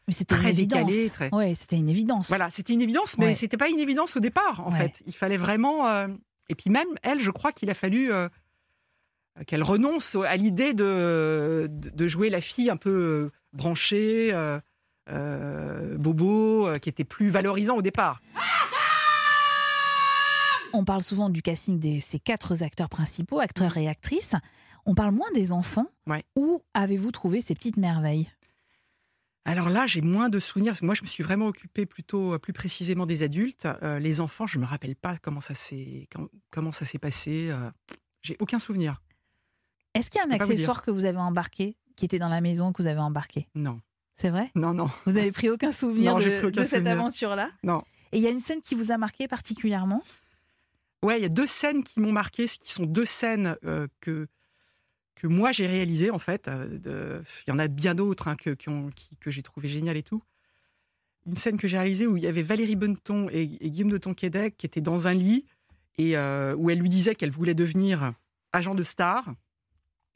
Mais 0.08 0.14
c'était 0.14 0.36
très 0.36 0.54
décalé, 0.54 1.10
très- 1.10 1.34
Ouais, 1.34 1.54
c'était 1.56 1.78
une 1.78 1.88
évidence. 1.90 2.28
voilà, 2.28 2.50
c'était 2.50 2.74
une 2.74 2.82
évidence, 2.82 3.18
mais 3.18 3.28
Ouais. 3.28 3.34
c'était 3.34 3.56
pas 3.58 3.70
une 3.70 3.80
évidence 3.80 4.18
au 4.18 4.20
départ, 4.20 4.68
en 4.68 4.72
Ouais. 4.72 4.78
fait. 4.78 5.02
Il 5.08 5.14
fallait 5.14 5.38
vraiment. 5.38 5.88
Et 6.50 6.56
puis 6.56 6.70
même 6.70 6.88
elle, 7.04 7.22
je 7.22 7.32
crois 7.32 7.54
qu'il 7.54 7.70
a 7.70 7.74
fallu 7.74 8.12
qu'elle 9.48 9.64
renonce 9.64 10.16
à 10.16 10.36
l'idée 10.38 10.74
de, 10.74 11.68
jouer 12.08 12.30
la 12.30 12.42
fille 12.42 12.70
un 12.70 12.78
peu 12.78 12.90
euh, 12.90 13.32
branchée, 13.54 14.34
euh, 14.34 14.60
euh, 15.10 15.98
bobo, 15.98 16.68
euh, 16.68 16.76
qui 16.76 16.90
était 16.90 17.04
plus 17.04 17.30
valorisant 17.30 17.76
au 17.76 17.82
départ. 17.82 18.22
On 20.74 20.86
parle 20.86 21.04
souvent 21.04 21.30
du 21.30 21.42
casting 21.42 21.80
de 21.80 22.00
ces 22.00 22.20
quatre 22.20 22.64
acteurs 22.64 22.90
principaux, 22.90 23.40
acteurs 23.40 23.78
et 23.78 23.88
actrices. 23.88 24.36
On 24.86 24.96
parle 24.96 25.14
moins 25.14 25.30
des 25.34 25.52
enfants. 25.52 25.88
Ouais. 26.08 26.24
Où 26.36 26.62
avez-vous 26.74 27.12
trouvé 27.12 27.42
ces 27.42 27.54
petites 27.54 27.78
merveilles? 27.78 28.28
Alors 29.46 29.70
là, 29.70 29.86
j'ai 29.88 30.02
moins 30.02 30.30
de 30.30 30.40
souvenirs 30.40 30.72
parce 30.72 30.80
que 30.80 30.86
moi, 30.86 30.96
je 30.96 31.02
me 31.02 31.08
suis 31.08 31.24
vraiment 31.24 31.48
occupée 31.48 31.86
plutôt, 31.86 32.34
euh, 32.34 32.40
plus 32.40 32.54
précisément 32.54 33.06
des 33.06 33.24
adultes. 33.24 33.68
Euh, 33.84 34.00
les 34.00 34.22
enfants, 34.22 34.48
je 34.48 34.58
me 34.58 34.66
rappelle 34.66 34.96
pas 34.96 35.18
comment 35.18 35.42
ça 35.42 35.54
s'est, 35.54 36.08
com- 36.14 36.30
comment 36.50 36.72
ça 36.72 36.86
s'est 36.86 36.98
passé. 36.98 37.50
euh, 37.52 37.70
j'ai 38.22 38.38
aucun 38.40 38.58
souvenir. 38.58 39.02
Est-ce 39.94 40.10
qu'il 40.10 40.20
y 40.20 40.22
a 40.22 40.26
un 40.26 40.30
vous 40.38 40.44
accessoire 40.44 40.82
que 40.82 40.92
vous 40.92 41.06
avez 41.06 41.18
embarqué, 41.20 41.76
qui 41.96 42.06
était 42.06 42.20
dans 42.20 42.30
la 42.30 42.42
maison, 42.42 42.72
que 42.74 42.82
vous 42.82 42.88
avez 42.88 43.00
embarqué? 43.00 43.48
Non, 43.56 43.80
C'est 44.16 44.30
vrai? 44.30 44.52
Non, 44.56 44.74
non, 44.74 44.90
Vous 45.06 45.12
n'avez 45.14 45.32
pris 45.32 45.50
aucun 45.50 45.72
souvenir 45.72 46.14
Non, 46.14 46.20
de, 46.20 46.46
aucun 46.48 46.64
cette 46.64 46.70
souvenir. 46.80 46.92
aventure-là? 46.94 47.52
Non. 47.64 47.84
Et 48.12 48.18
il 48.18 48.24
y 48.24 48.28
a 48.28 48.32
une 48.32 48.40
scène 48.40 48.62
qui 48.62 48.76
vous 48.76 48.92
a 48.92 48.98
marqué 48.98 49.28
particulièrement? 49.28 50.02
Ouais, 51.04 51.20
il 51.20 51.22
y 51.22 51.26
a 51.26 51.30
deux 51.30 51.48
scènes 51.48 51.84
qui 51.84 52.00
m'ont 52.00 52.12
marqué, 52.12 52.46
qui 52.48 52.72
sont 52.72 52.86
deux 52.86 53.06
scènes 53.06 53.58
euh, 53.66 53.88
que 54.02 54.28
que 55.16 55.28
moi 55.28 55.52
j'ai 55.52 55.68
réalisées 55.68 56.10
en 56.10 56.18
fait. 56.20 56.48
euh, 56.48 57.22
Il 57.46 57.52
y 57.52 57.54
en 57.54 57.60
a 57.60 57.68
bien 57.68 57.94
d'autres 57.94 58.28
hein, 58.30 58.36
que, 58.36 58.50
qui 58.52 58.70
ont- 58.70 58.90
qui- 58.96 59.16
que 59.18 59.30
j'ai 59.30 59.44
trouvé 59.44 59.70
géniales 59.70 59.98
et 59.98 60.02
tout. 60.04 60.24
Une 61.28 61.36
scène 61.36 61.58
que 61.58 61.68
j'ai 61.68 61.78
réalisée 61.78 62.08
où 62.08 62.18
il 62.18 62.24
y 62.24 62.28
avait 62.28 62.42
Valérie 62.42 62.76
Bonneton 62.76 63.30
et, 63.32 63.44
et 63.62 63.70
Guillaume 63.70 63.92
de 63.92 63.98
Tonquédec 64.00 64.58
qui 64.58 64.66
étaient 64.66 64.82
dans 64.82 65.08
un 65.08 65.14
lit 65.14 65.46
et 65.98 66.18
euh, 66.18 66.56
où 66.56 66.70
elle 66.72 66.80
lui 66.80 66.90
disait 66.90 67.16
qu'elle 67.16 67.30
voulait 67.32 67.54
devenir 67.54 68.14
agent 68.54 68.74
de 68.76 68.84
star. 68.84 69.34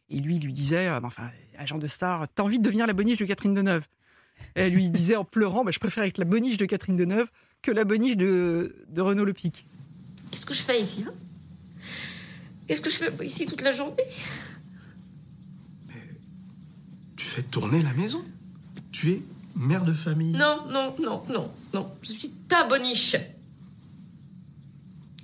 Et 0.09 0.19
lui, 0.19 0.37
il 0.37 0.43
lui 0.43 0.53
disait, 0.53 0.87
euh, 0.87 0.99
enfin, 1.03 1.29
agent 1.57 1.77
de 1.77 1.87
star, 1.87 2.27
t'as 2.33 2.43
envie 2.43 2.59
de 2.59 2.63
devenir 2.63 2.87
la 2.87 2.93
boniche 2.93 3.17
de 3.17 3.25
Catherine 3.25 3.53
Deneuve? 3.53 3.87
Et 4.55 4.61
elle 4.61 4.73
lui 4.73 4.89
disait 4.89 5.15
en 5.15 5.25
pleurant, 5.25 5.63
bah, 5.63 5.71
je 5.71 5.79
préfère 5.79 6.03
être 6.03 6.17
la 6.17 6.25
boniche 6.25 6.57
de 6.57 6.65
Catherine 6.65 6.95
Deneuve 6.95 7.29
que 7.61 7.71
la 7.71 7.83
boniche 7.83 8.17
de, 8.17 8.75
de 8.89 9.01
Renaud 9.01 9.25
Lepic. 9.25 9.65
Qu'est-ce 10.31 10.45
que 10.45 10.53
je 10.53 10.61
fais 10.61 10.81
ici 10.81 11.05
hein? 11.07 11.13
Qu'est-ce 12.67 12.81
que 12.81 12.89
je 12.89 12.97
fais 12.97 13.25
ici 13.25 13.45
toute 13.45 13.61
la 13.61 13.71
journée? 13.71 14.03
Tu 17.15 17.25
fais 17.25 17.41
tourner 17.43 17.81
la 17.81 17.93
maison? 17.93 18.23
Tu 18.91 19.11
es 19.11 19.21
mère 19.55 19.85
de 19.85 19.93
famille? 19.93 20.33
Non, 20.33 20.67
non, 20.69 20.95
non, 20.99 21.23
non, 21.29 21.51
non. 21.73 21.91
Je 22.01 22.11
suis 22.11 22.29
ta 22.47 22.65
boniche. 22.65 23.15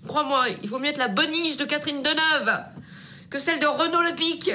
Crois-moi, 0.07 0.47
il 0.61 0.69
vaut 0.69 0.79
mieux 0.79 0.87
être 0.87 0.97
la 0.97 1.07
boniche 1.07 1.57
de 1.57 1.65
Catherine 1.65 2.01
Deneuve 2.01 2.65
que 3.29 3.39
celle 3.39 3.59
de 3.59 3.65
Renaud 3.65 4.01
Lepic. 4.01 4.51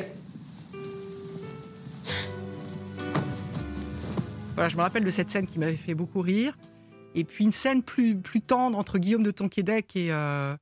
Voilà, 4.59 4.69
je 4.69 4.77
me 4.77 4.83
rappelle 4.83 5.05
de 5.05 5.11
cette 5.11 5.31
scène 5.31 5.47
qui 5.47 5.59
m'avait 5.59 5.77
fait 5.77 5.95
beaucoup 5.95 6.21
rire. 6.21 6.57
Et 7.15 7.25
puis 7.25 7.45
une 7.45 7.53
scène 7.53 7.83
plus, 7.83 8.17
plus 8.21 8.41
tendre 8.43 8.77
entre 8.77 8.99
Guillaume 8.99 9.23
de 9.23 9.31
Tonquédec 9.31 9.95
et, 9.97 10.12
euh, 10.12 10.57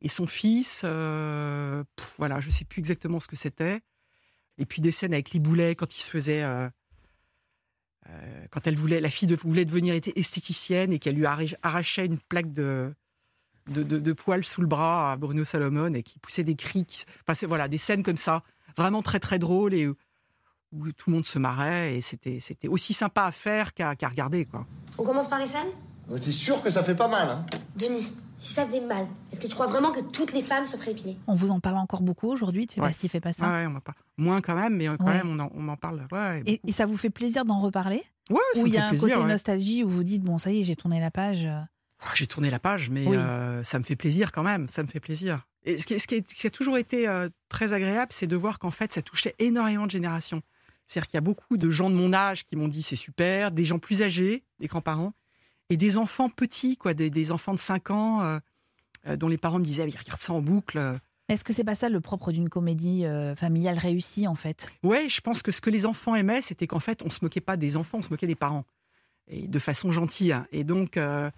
et 0.00 0.08
son 0.08 0.26
fils. 0.26 0.82
euh, 0.84 1.82
voilà, 2.18 2.40
je 2.40 2.50
sais 2.50 2.64
plus 2.64 2.78
exactement 2.80 3.20
ce 3.20 3.28
que 3.28 3.36
c'était. 3.36 3.80
Et 4.58 4.66
puis 4.66 4.80
des 4.80 4.90
scènes 4.92 5.12
avec 5.12 5.32
les 5.32 5.40
boulets 5.40 5.74
quand 5.74 5.96
il 5.96 6.00
se 6.02 6.10
faisait. 6.10 6.42
euh, 6.42 6.68
quand 8.50 8.66
elle 8.66 8.76
voulait, 8.76 9.00
la 9.00 9.10
fille 9.10 9.28
de- 9.28 9.36
voulait 9.36 9.64
devenir 9.64 9.94
esth- 9.94 10.12
esthéticienne 10.16 10.92
et 10.92 10.98
qu'elle 10.98 11.14
lui 11.14 11.24
arrach- 11.24 11.54
arrachait 11.62 12.06
une 12.06 12.18
plaque 12.18 12.52
de, 12.52 12.92
de, 13.66 14.12
poils 14.12 14.44
sous 14.44 14.60
le 14.60 14.66
bras 14.66 15.12
à 15.12 15.16
Bruno 15.16 15.44
Salomon 15.44 15.92
et 15.94 16.02
qui 16.02 16.18
poussait 16.18 16.42
des 16.44 16.56
cris. 16.56 16.84
Qui, 16.84 17.04
voilà, 17.46 17.68
des 17.68 17.78
scènes 17.78 18.02
comme 18.02 18.16
ça, 18.16 18.42
vraiment 18.76 19.02
très 19.02 19.20
très 19.20 19.38
drôles 19.38 19.72
et 19.74 19.88
où, 20.72 20.90
tout 20.92 21.10
le 21.10 21.14
monde 21.16 21.26
se 21.26 21.38
marrait 21.38 21.96
et 21.96 22.00
c'était 22.00 22.38
c'était 22.40 22.68
aussi 22.68 22.92
sympa 22.94 23.22
à 23.24 23.30
faire 23.30 23.74
qu'à 23.74 23.94
qu'à 23.96 24.08
regarder 24.08 24.44
quoi. 24.46 24.66
On 24.98 25.04
commence 25.04 25.28
par 25.28 25.38
les 25.38 25.46
scènes? 25.46 25.68
T'es 26.22 26.32
sûr 26.32 26.62
que 26.62 26.68
ça 26.70 26.82
fait 26.82 26.94
pas 26.96 27.08
mal, 27.08 27.28
hein? 27.28 27.46
Denis, 27.76 28.12
Si 28.36 28.52
ça 28.54 28.66
faisait 28.66 28.80
mal, 28.80 29.06
est-ce 29.30 29.40
que 29.40 29.46
tu 29.46 29.54
crois 29.54 29.68
vraiment 29.68 29.92
que 29.92 30.00
toutes 30.00 30.32
les 30.32 30.42
femmes 30.42 30.66
se 30.66 30.76
feraient 30.76 30.90
épiler? 30.90 31.16
On 31.28 31.34
vous 31.34 31.52
en 31.52 31.60
parle 31.60 31.76
encore 31.76 32.02
beaucoup 32.02 32.28
aujourd'hui, 32.28 32.66
tu 32.66 32.74
fais 32.74 32.80
Ouais. 32.80 32.88
pas 32.88 33.08
fais 33.08 33.20
pas 33.20 33.32
ça. 33.32 33.46
Ouais, 33.48 33.64
ouais, 33.64 33.66
on 33.72 33.76
en 33.76 33.80
parle. 33.80 33.96
Moins 34.16 34.40
quand 34.40 34.56
même, 34.56 34.76
mais 34.76 34.86
quand 34.98 35.06
Ouais. 35.06 35.14
même, 35.22 35.28
on 35.30 35.38
en, 35.38 35.48
on 35.54 35.68
en 35.68 35.76
parle. 35.76 36.06
Ouais, 36.10 36.42
Et, 36.44 36.60
et 36.66 36.72
ça 36.72 36.84
vous 36.86 36.96
fait 36.96 37.08
plaisir 37.10 37.44
d'en 37.44 37.60
reparler? 37.60 38.02
Ouais, 38.30 38.38
ça 38.54 38.60
Ou 38.62 38.66
il 38.66 38.74
y 38.74 38.78
a 38.78 38.86
un 38.86 38.88
plaisir, 38.90 39.08
côté 39.10 39.20
ouais. 39.20 39.28
nostalgie 39.30 39.84
où 39.84 39.88
vous 39.88 40.02
dites, 40.02 40.22
bon, 40.24 40.38
ça 40.38 40.50
y 40.50 40.60
est, 40.60 40.64
j'ai 40.64 40.74
tourné 40.74 40.98
la 41.00 41.12
page. 41.12 41.44
euh, 41.46 41.60
Oh, 42.04 42.08
J'ai 42.14 42.26
tourné 42.26 42.50
la 42.50 42.58
page, 42.58 42.90
mais 42.90 43.06
Oui. 43.06 43.16
euh, 43.16 43.62
ça 43.62 43.78
me 43.78 43.84
fait 43.84 43.94
plaisir 43.94 44.32
quand 44.32 44.42
même. 44.42 44.68
Ça 44.68 44.82
me 44.82 44.88
fait 44.88 44.98
plaisir. 44.98 45.46
Et 45.64 45.78
ce 45.78 45.86
qui, 45.86 46.00
ce 46.00 46.08
qui 46.08 46.16
est- 46.16 46.28
ce 46.28 46.34
qui 46.34 46.46
a 46.48 46.50
toujours 46.50 46.76
été 46.78 47.06
euh, 47.06 47.28
très 47.48 47.72
agréable, 47.74 48.10
c'est 48.12 48.26
de 48.26 48.34
voir 48.34 48.58
qu'en 48.58 48.72
fait, 48.72 48.92
ça 48.92 49.02
touchait 49.02 49.36
énormément 49.38 49.86
de 49.86 49.92
générations. 49.92 50.42
C'est-à-dire 50.86 51.08
qu'il 51.08 51.16
y 51.16 51.18
a 51.18 51.22
beaucoup 51.22 51.56
de 51.56 51.70
gens 51.70 51.88
de 51.90 51.94
mon 51.94 52.12
âge 52.12 52.44
qui 52.44 52.56
m'ont 52.56 52.68
dit 52.68 52.82
c'est 52.82 52.96
super, 52.96 53.50
des 53.50 53.64
gens 53.64 53.78
plus 53.78 54.02
âgés, 54.02 54.44
des 54.58 54.66
grands-parents, 54.66 55.12
et 55.70 55.76
des 55.76 55.96
enfants 55.96 56.28
petits, 56.28 56.76
quoi, 56.76 56.92
des, 56.94 57.08
des 57.10 57.30
enfants 57.32 57.54
de 57.54 57.58
5 57.58 57.90
ans 57.90 58.22
euh, 58.22 58.38
euh, 59.06 59.16
dont 59.16 59.28
les 59.28 59.38
parents 59.38 59.58
me 59.58 59.64
disaient, 59.64 59.82
Ah, 59.82 59.98
regarde 60.00 60.20
ça 60.20 60.32
en 60.32 60.42
boucle. 60.42 60.78
euh. 60.78 60.98
Est-ce 61.28 61.44
que 61.44 61.52
c'est 61.54 61.64
pas 61.64 61.74
ça 61.76 61.88
le 61.88 62.00
propre 62.00 62.30
d'une 62.32 62.48
comédie 62.50 63.06
euh, 63.06 63.34
familiale 63.34 63.78
réussie, 63.78 64.26
en 64.28 64.34
fait? 64.34 64.70
Ouais, 64.82 65.08
je 65.08 65.20
pense 65.22 65.40
que 65.42 65.50
ce 65.50 65.60
que 65.62 65.70
les 65.70 65.86
enfants 65.86 66.14
aimaient, 66.14 66.42
c'était 66.42 66.66
qu'en 66.66 66.80
fait, 66.80 67.02
on 67.04 67.10
se 67.10 67.20
moquait 67.22 67.40
pas 67.40 67.56
des 67.56 67.76
enfants, 67.78 67.98
on 67.98 68.02
se 68.02 68.10
moquait 68.10 68.26
des 68.26 68.34
parents. 68.34 68.64
Et 69.28 69.46
de 69.48 69.58
façon 69.58 69.92
gentille. 69.92 70.32
hein. 70.32 70.46
Et 70.52 70.64
donc, 70.64 70.96
euh, 70.98 71.30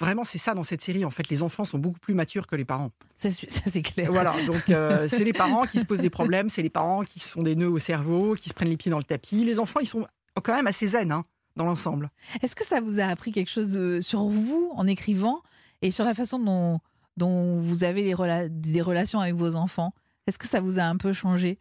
vraiment, 0.00 0.24
c'est 0.24 0.38
ça 0.38 0.54
dans 0.54 0.62
cette 0.62 0.80
série. 0.82 1.04
En 1.04 1.10
fait, 1.10 1.28
les 1.28 1.42
enfants 1.42 1.64
sont 1.64 1.78
beaucoup 1.78 2.00
plus 2.00 2.14
matures 2.14 2.46
que 2.46 2.56
les 2.56 2.64
parents. 2.64 2.90
Ça, 3.16 3.28
c'est- 3.30 3.82
clair. 3.82 4.10
Voilà, 4.10 4.34
donc 4.46 4.70
euh, 4.70 5.06
c'est 5.08 5.24
les 5.24 5.32
parents 5.32 5.64
qui 5.66 5.78
se 5.78 5.84
posent 5.84 6.00
des 6.00 6.10
problèmes, 6.10 6.48
c'est 6.48 6.62
les 6.62 6.70
parents 6.70 7.04
qui 7.04 7.20
se 7.20 7.32
font 7.32 7.42
des 7.42 7.54
nœuds 7.54 7.68
au 7.70 7.78
cerveau, 7.78 8.34
qui 8.34 8.48
se 8.48 8.54
prennent 8.54 8.70
les 8.70 8.76
pieds 8.76 8.90
dans 8.90 8.98
le 8.98 9.04
tapis. 9.04 9.44
Les 9.44 9.58
enfants, 9.60 9.80
ils 9.80 9.86
sont 9.86 10.06
quand 10.42 10.54
même 10.54 10.66
assez 10.66 10.86
zen 10.88 11.12
hein, 11.12 11.24
dans 11.56 11.64
l'ensemble. 11.66 12.10
Est-ce 12.42 12.56
que 12.56 12.64
ça 12.64 12.80
vous 12.80 12.98
a 12.98 13.04
appris 13.04 13.30
quelque 13.30 13.50
chose 13.50 13.76
euh, 13.76 14.00
sur 14.00 14.24
vous 14.24 14.72
en 14.74 14.86
écrivant 14.86 15.42
et 15.82 15.90
sur 15.90 16.04
la 16.06 16.14
façon 16.14 16.38
dont, 16.38 16.80
dont 17.18 17.58
vous 17.60 17.84
avez 17.84 18.12
rela- 18.14 18.48
des 18.48 18.80
relations 18.80 19.20
avec 19.20 19.34
vos 19.34 19.54
enfants? 19.54 19.92
Est-ce 20.26 20.38
que 20.38 20.46
ça 20.46 20.60
vous 20.60 20.78
a 20.78 20.82
un 20.84 20.96
peu 20.96 21.12
changé? 21.12 21.58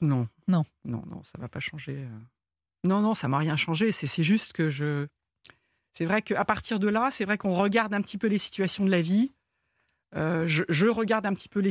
Non. 0.00 0.26
Non. 0.48 0.64
Non, 0.86 1.02
non, 1.10 1.22
ça 1.22 1.32
va 1.38 1.48
pas 1.48 1.60
changer. 1.60 1.96
euh. 1.98 2.18
Non, 2.86 3.00
non, 3.00 3.14
ça 3.14 3.28
m'a 3.28 3.38
rien 3.38 3.56
changé. 3.56 3.92
C'est 3.92 4.22
juste 4.22 4.52
que 4.52 4.68
je. 4.70 5.06
C'est 5.94 6.04
vrai 6.04 6.22
qu'à 6.22 6.44
partir 6.44 6.80
de 6.80 6.88
là, 6.88 7.10
c'est 7.12 7.24
vrai 7.24 7.38
qu'on 7.38 7.54
regarde 7.54 7.94
un 7.94 8.02
petit 8.02 8.18
peu 8.18 8.26
les 8.26 8.38
situations 8.38 8.84
de 8.84 8.90
la 8.90 9.00
vie. 9.00 9.32
Euh, 10.16 10.44
je, 10.46 10.86
regarde 10.86 11.24
un 11.24 11.32
petit 11.32 11.48
peu 11.48 11.62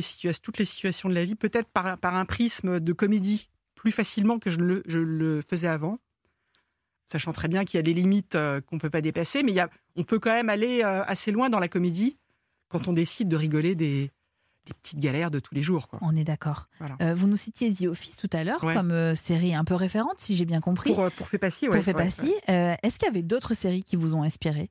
toutes 0.42 0.58
les 0.58 0.64
situations 0.64 1.08
de 1.10 1.14
la 1.14 1.24
vie, 1.24 1.34
peut-être 1.34 1.68
par, 1.68 1.98
un 2.02 2.24
prisme 2.24 2.80
de 2.80 2.92
comédie 2.92 3.48
plus 3.74 3.92
facilement 3.92 4.38
que 4.38 4.48
je 4.48 4.58
le, 4.58 5.42
faisais 5.46 5.68
avant. 5.68 5.98
Sachant 7.06 7.32
très 7.32 7.48
bien 7.48 7.66
qu'il 7.66 7.76
y 7.76 7.80
a 7.80 7.82
des 7.82 7.92
limites 7.92 8.34
euh, 8.34 8.62
qu'on 8.62 8.76
ne 8.76 8.80
peut 8.80 8.88
pas 8.88 9.02
dépasser, 9.02 9.42
mais 9.42 9.52
y 9.52 9.60
a, 9.60 9.68
on 9.94 10.04
peut 10.04 10.18
quand 10.18 10.32
même 10.32 10.48
aller 10.48 10.82
euh, 10.82 11.04
assez 11.04 11.30
loin 11.30 11.50
dans 11.50 11.58
la 11.58 11.68
comédie 11.68 12.16
quand 12.68 12.88
on 12.88 12.94
décide 12.94 13.28
de 13.28 13.36
rigoler 13.36 13.74
des, 13.74 14.10
des 14.66 14.72
petites 14.74 14.98
galères 14.98 15.30
de 15.30 15.38
tous 15.40 15.54
les 15.54 15.62
jours. 15.62 15.88
Quoi. 15.88 15.98
On 16.02 16.14
est 16.16 16.24
d'accord. 16.24 16.68
Voilà. 16.78 16.96
Euh, 17.02 17.14
vous 17.14 17.26
nous 17.26 17.36
citiez 17.36 17.72
The 17.72 17.82
Office 17.88 18.16
tout 18.16 18.30
à 18.32 18.44
l'heure 18.44 18.62
Ouais. 18.64 18.74
comme 18.74 18.92
euh, 18.92 19.14
série 19.14 19.54
un 19.54 19.64
peu 19.64 19.74
référente, 19.74 20.14
si 20.18 20.36
j'ai 20.36 20.44
bien 20.46 20.60
compris. 20.60 20.90
Pour, 20.90 21.00
euh, 21.04 21.10
pour 21.10 21.28
Fais 21.28 21.38
pas 21.38 21.50
ci, 21.50 21.66
Pour 21.66 21.74
ouais, 21.74 21.82
Fais 21.82 21.94
ouais, 21.94 22.04
pas 22.04 22.10
ci. 22.10 22.28
ouais. 22.28 22.40
Euh, 22.50 22.74
Est-ce 22.82 22.98
qu'il 22.98 23.06
y 23.06 23.10
avait 23.10 23.22
d'autres 23.22 23.52
séries 23.54 23.82
qui 23.82 23.96
vous 23.96 24.14
ont 24.14 24.22
inspiré? 24.22 24.70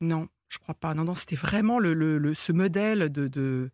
Non, 0.00 0.28
je 0.48 0.58
crois 0.58 0.74
pas. 0.74 0.94
Non, 0.94 1.04
non, 1.04 1.14
c'était 1.14 1.36
vraiment 1.36 1.78
le, 1.78 1.92
le- 1.94 2.18
le- 2.18 2.34
ce 2.34 2.52
modèle 2.52 3.10
de, 3.10 3.28
de 3.28 3.70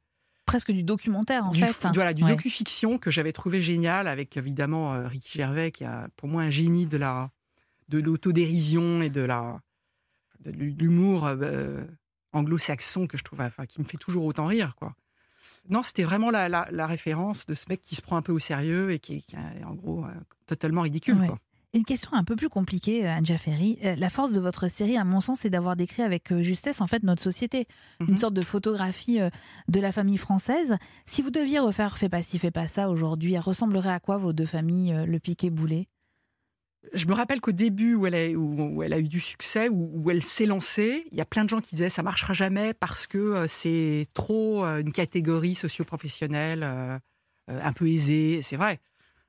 Presque 0.47 0.73
du 0.73 0.83
documentaire, 0.83 1.47
en 1.47 1.50
du, 1.50 1.61
fait. 1.62 1.87
voilà, 1.95 2.12
du 2.12 2.25
Ouais. 2.25 2.31
docu-fiction 2.31 2.99
que 2.99 3.12
j'avais 3.12 3.33
trouvé 3.33 3.61
génial, 3.61 4.09
avec 4.09 4.37
évidemment 4.37 4.92
euh, 4.92 5.07
Ricky 5.07 5.38
Gervais, 5.38 5.71
qui 5.71 5.85
est 5.85 5.88
pour 6.16 6.28
moi 6.28 6.42
un 6.42 6.50
génie 6.50 6.87
de 6.87 6.97
la 6.97 7.31
de 7.88 7.99
l'autodérision 8.00 9.02
et 9.02 9.11
de 9.11 9.21
la 9.21 9.61
de 10.40 10.50
l'humour 10.50 11.26
euh, 11.26 11.85
anglo-saxon 12.33 13.07
que 13.07 13.16
je 13.16 13.23
trouve, 13.23 13.40
enfin, 13.40 13.66
qui 13.66 13.81
me 13.81 13.85
fait 13.85 13.99
toujours 13.99 14.25
autant 14.25 14.47
rire, 14.47 14.75
quoi. 14.76 14.95
Non, 15.69 15.83
c'était 15.83 16.02
vraiment 16.04 16.31
la, 16.31 16.49
la- 16.49 16.69
la 16.71 16.87
référence 16.87 17.47
de 17.47 17.54
ce 17.54 17.64
mec 17.69 17.81
qui 17.81 17.95
se 17.95 18.02
prend 18.02 18.16
un 18.16 18.23
peu 18.23 18.33
au 18.33 18.38
sérieux 18.38 18.92
et 18.92 18.99
qui, 18.99 19.14
est- 19.16 19.21
qui 19.21 19.37
est 19.37 19.64
en 19.64 19.75
gros 19.75 20.04
euh, 20.04 20.09
totalement 20.47 20.83
ridicule, 20.83 21.19
Ouais. 21.19 21.28
quoi. 21.28 21.38
Une 21.75 21.85
question 21.85 22.12
un 22.12 22.23
peu 22.25 22.37
plus 22.37 22.50
compliquée, 22.50 23.07
euh, 23.07 23.16
Anja 23.16 23.38
Ferry. 23.38 23.78
Euh, 23.83 23.95
La 23.97 24.11
force 24.11 24.33
de 24.33 24.40
votre 24.40 24.69
série, 24.69 24.99
à 24.99 25.04
mon 25.04 25.21
sens, 25.21 25.38
c'est 25.40 25.49
d'avoir 25.49 25.75
décrit 25.75 26.02
avec 26.02 26.34
justesse 26.43 26.82
en 26.82 26.86
fait 26.86 27.02
notre 27.02 27.23
société, 27.23 27.67
Mhm. 28.00 28.08
une 28.10 28.19
sorte 28.19 28.34
de 28.34 28.43
photographie 28.43 29.21
de 29.69 29.80
la 29.80 29.91
famille 29.93 30.19
française. 30.19 30.76
Si 31.06 31.23
vous 31.23 31.30
deviez 31.30 31.60
refaire 31.60 31.97
Fais 31.97 32.10
pas 32.10 32.21
ci, 32.21 32.39
fais 32.39 32.50
pas 32.50 32.67
ça 32.67 32.91
aujourd'hui, 32.91 33.32
elle 33.34 33.41
ressemblerait 33.41 33.93
à 33.93 34.00
quoi 34.00 34.19
vos 34.19 34.34
deux 34.34 34.45
familles, 34.45 34.95
le 35.06 35.19
Piquet 35.19 35.49
Boulet 35.49 35.89
Je 36.92 37.06
me 37.06 37.14
rappelle 37.14 37.40
qu'au 37.40 37.52
début 37.52 37.95
où 37.95 38.06
elle, 38.06 38.14
a, 38.14 38.99
eu 38.99 39.08
du 39.08 39.21
succès, 39.21 39.68
où, 39.71 40.10
elle 40.10 40.23
s'est 40.23 40.47
lancée, 40.47 41.06
il 41.12 41.16
y 41.16 41.21
a 41.21 41.25
plein 41.25 41.45
de 41.45 41.49
gens 41.49 41.60
qui 41.60 41.76
disaient 41.76 41.88
ça 41.88 42.02
marchera 42.02 42.32
jamais 42.34 42.75
parce 42.75 43.06
que 43.06 43.18
euh, 43.18 43.47
c'est 43.47 44.06
trop 44.14 44.64
euh, 44.64 44.80
une 44.80 44.92
catégorie 44.92 45.54
socio-professionnelle 45.54 46.62
euh, 46.64 46.99
un 47.49 47.73
peu 47.73 47.88
aisée. 47.88 48.40
C'est 48.42 48.56
vrai. 48.56 48.80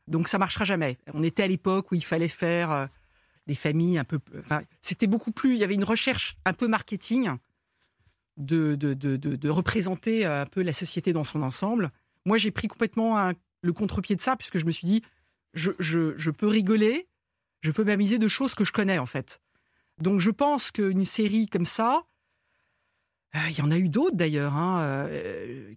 Donc 0.07 0.27
ça 0.27 0.39
marchera 0.39 0.65
jamais. 0.65 0.97
On 1.13 1.23
était 1.23 1.43
à 1.43 1.47
l'époque 1.47 1.91
où 1.91 1.95
il 1.95 2.03
fallait 2.03 2.27
faire 2.27 2.89
des 3.47 3.55
familles 3.55 3.99
un 3.99 4.03
peu. 4.03 4.19
Enfin, 4.39 4.63
c'était 4.81 5.07
beaucoup 5.07 5.31
plus. 5.31 5.53
Il 5.53 5.59
y 5.59 5.63
avait 5.63 5.75
une 5.75 5.83
recherche 5.83 6.37
un 6.45 6.53
peu 6.53 6.67
marketing 6.67 7.29
de, 8.35 8.75
de, 8.75 8.93
de, 8.93 9.15
de- 9.15 9.49
représenter 9.49 10.25
un 10.25 10.45
peu 10.45 10.61
la 10.63 10.73
société 10.73 11.13
dans 11.13 11.23
son 11.23 11.41
ensemble. 11.41 11.91
Moi, 12.25 12.37
j'ai 12.37 12.51
pris 12.51 12.67
complètement 12.67 13.31
le 13.61 13.73
contre-pied 13.73 14.17
de 14.17 14.21
ça 14.21 14.35
puisque 14.35 14.57
je 14.57 14.65
me 14.65 14.71
suis 14.71 14.87
dit 14.87 15.03
je, 15.53 15.71
je, 15.79 16.17
je 16.17 16.31
peux 16.31 16.47
rigoler, 16.47 17.07
je 17.63 17.71
peux 17.71 17.83
m'amuser 17.83 18.19
de 18.19 18.27
choses 18.27 18.53
que 18.53 18.65
je 18.65 18.71
connais 18.71 18.99
en 18.99 19.05
fait. 19.05 19.41
Donc 19.99 20.19
je 20.19 20.29
pense 20.29 20.71
qu'une 20.71 21.05
série 21.05 21.47
comme 21.47 21.65
ça, 21.65 22.03
euh, 23.35 23.39
il 23.49 23.57
y 23.57 23.61
en 23.61 23.71
a 23.71 23.77
eu 23.77 23.89
d'autres 23.89 24.15
d'ailleurs. 24.15 24.53
hein, 24.53 24.81
euh, 24.81 25.73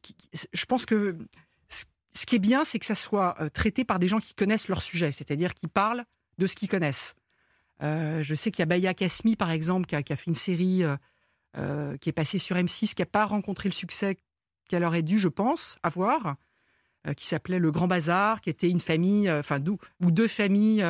je 0.52 0.64
pense 0.66 0.84
que 0.84 1.16
ce- 1.68 2.26
qui 2.26 2.36
est 2.36 2.40
bien, 2.40 2.64
c'est 2.64 2.78
que 2.78 2.86
ça 2.86 2.94
soit 2.94 3.40
euh, 3.40 3.48
traité 3.48 3.84
par 3.84 3.98
des 3.98 4.08
gens 4.08 4.18
qui 4.18 4.34
connaissent 4.34 4.68
leur 4.68 4.82
sujet, 4.82 5.12
c'est-à-dire 5.12 5.54
qui 5.54 5.68
parlent 5.68 6.04
de 6.38 6.46
ce 6.46 6.56
qu'ils 6.56 6.68
connaissent. 6.68 7.14
Je 7.80 8.34
sais 8.34 8.50
qu'il 8.50 8.60
y 8.60 8.64
a 8.64 8.66
Baya 8.66 8.94
Kasmi, 8.94 9.36
par 9.36 9.50
exemple, 9.50 9.86
qui 9.86 9.94
a, 9.94 10.16
fait 10.16 10.26
une 10.26 10.34
série 10.34 10.82
qui 12.00 12.08
est 12.08 12.12
passée 12.12 12.38
sur 12.38 12.56
M6, 12.56 12.94
qui 12.94 13.02
n'a 13.02 13.06
pas 13.06 13.26
rencontré 13.26 13.68
le 13.68 13.74
succès 13.74 14.16
qu'elle 14.68 14.82
aurait 14.82 15.02
dû, 15.02 15.18
je 15.18 15.28
pense, 15.28 15.78
avoir, 15.82 16.36
qui 17.18 17.26
s'appelait 17.26 17.58
Le 17.58 17.70
Grand 17.70 17.86
Bazar, 17.86 18.40
qui 18.40 18.48
était 18.48 18.70
une 18.70 18.80
famille, 18.80 19.30
enfin, 19.30 19.62
ou 20.02 20.10
deux 20.10 20.26
familles 20.28 20.82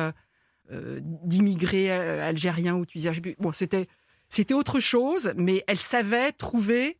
d'immigrés 1.23 1.91
euh, 1.91 2.27
algériens 2.27 2.75
ou 2.75 2.85
tunisiens. 2.85 3.13
Bon, 3.39 3.51
c'était 3.53 3.87
c'était 4.29 4.53
autre 4.53 4.79
chose, 4.79 5.31
mais 5.37 5.63
elle 5.67 5.77
savait 5.77 6.31
trouver 6.33 6.97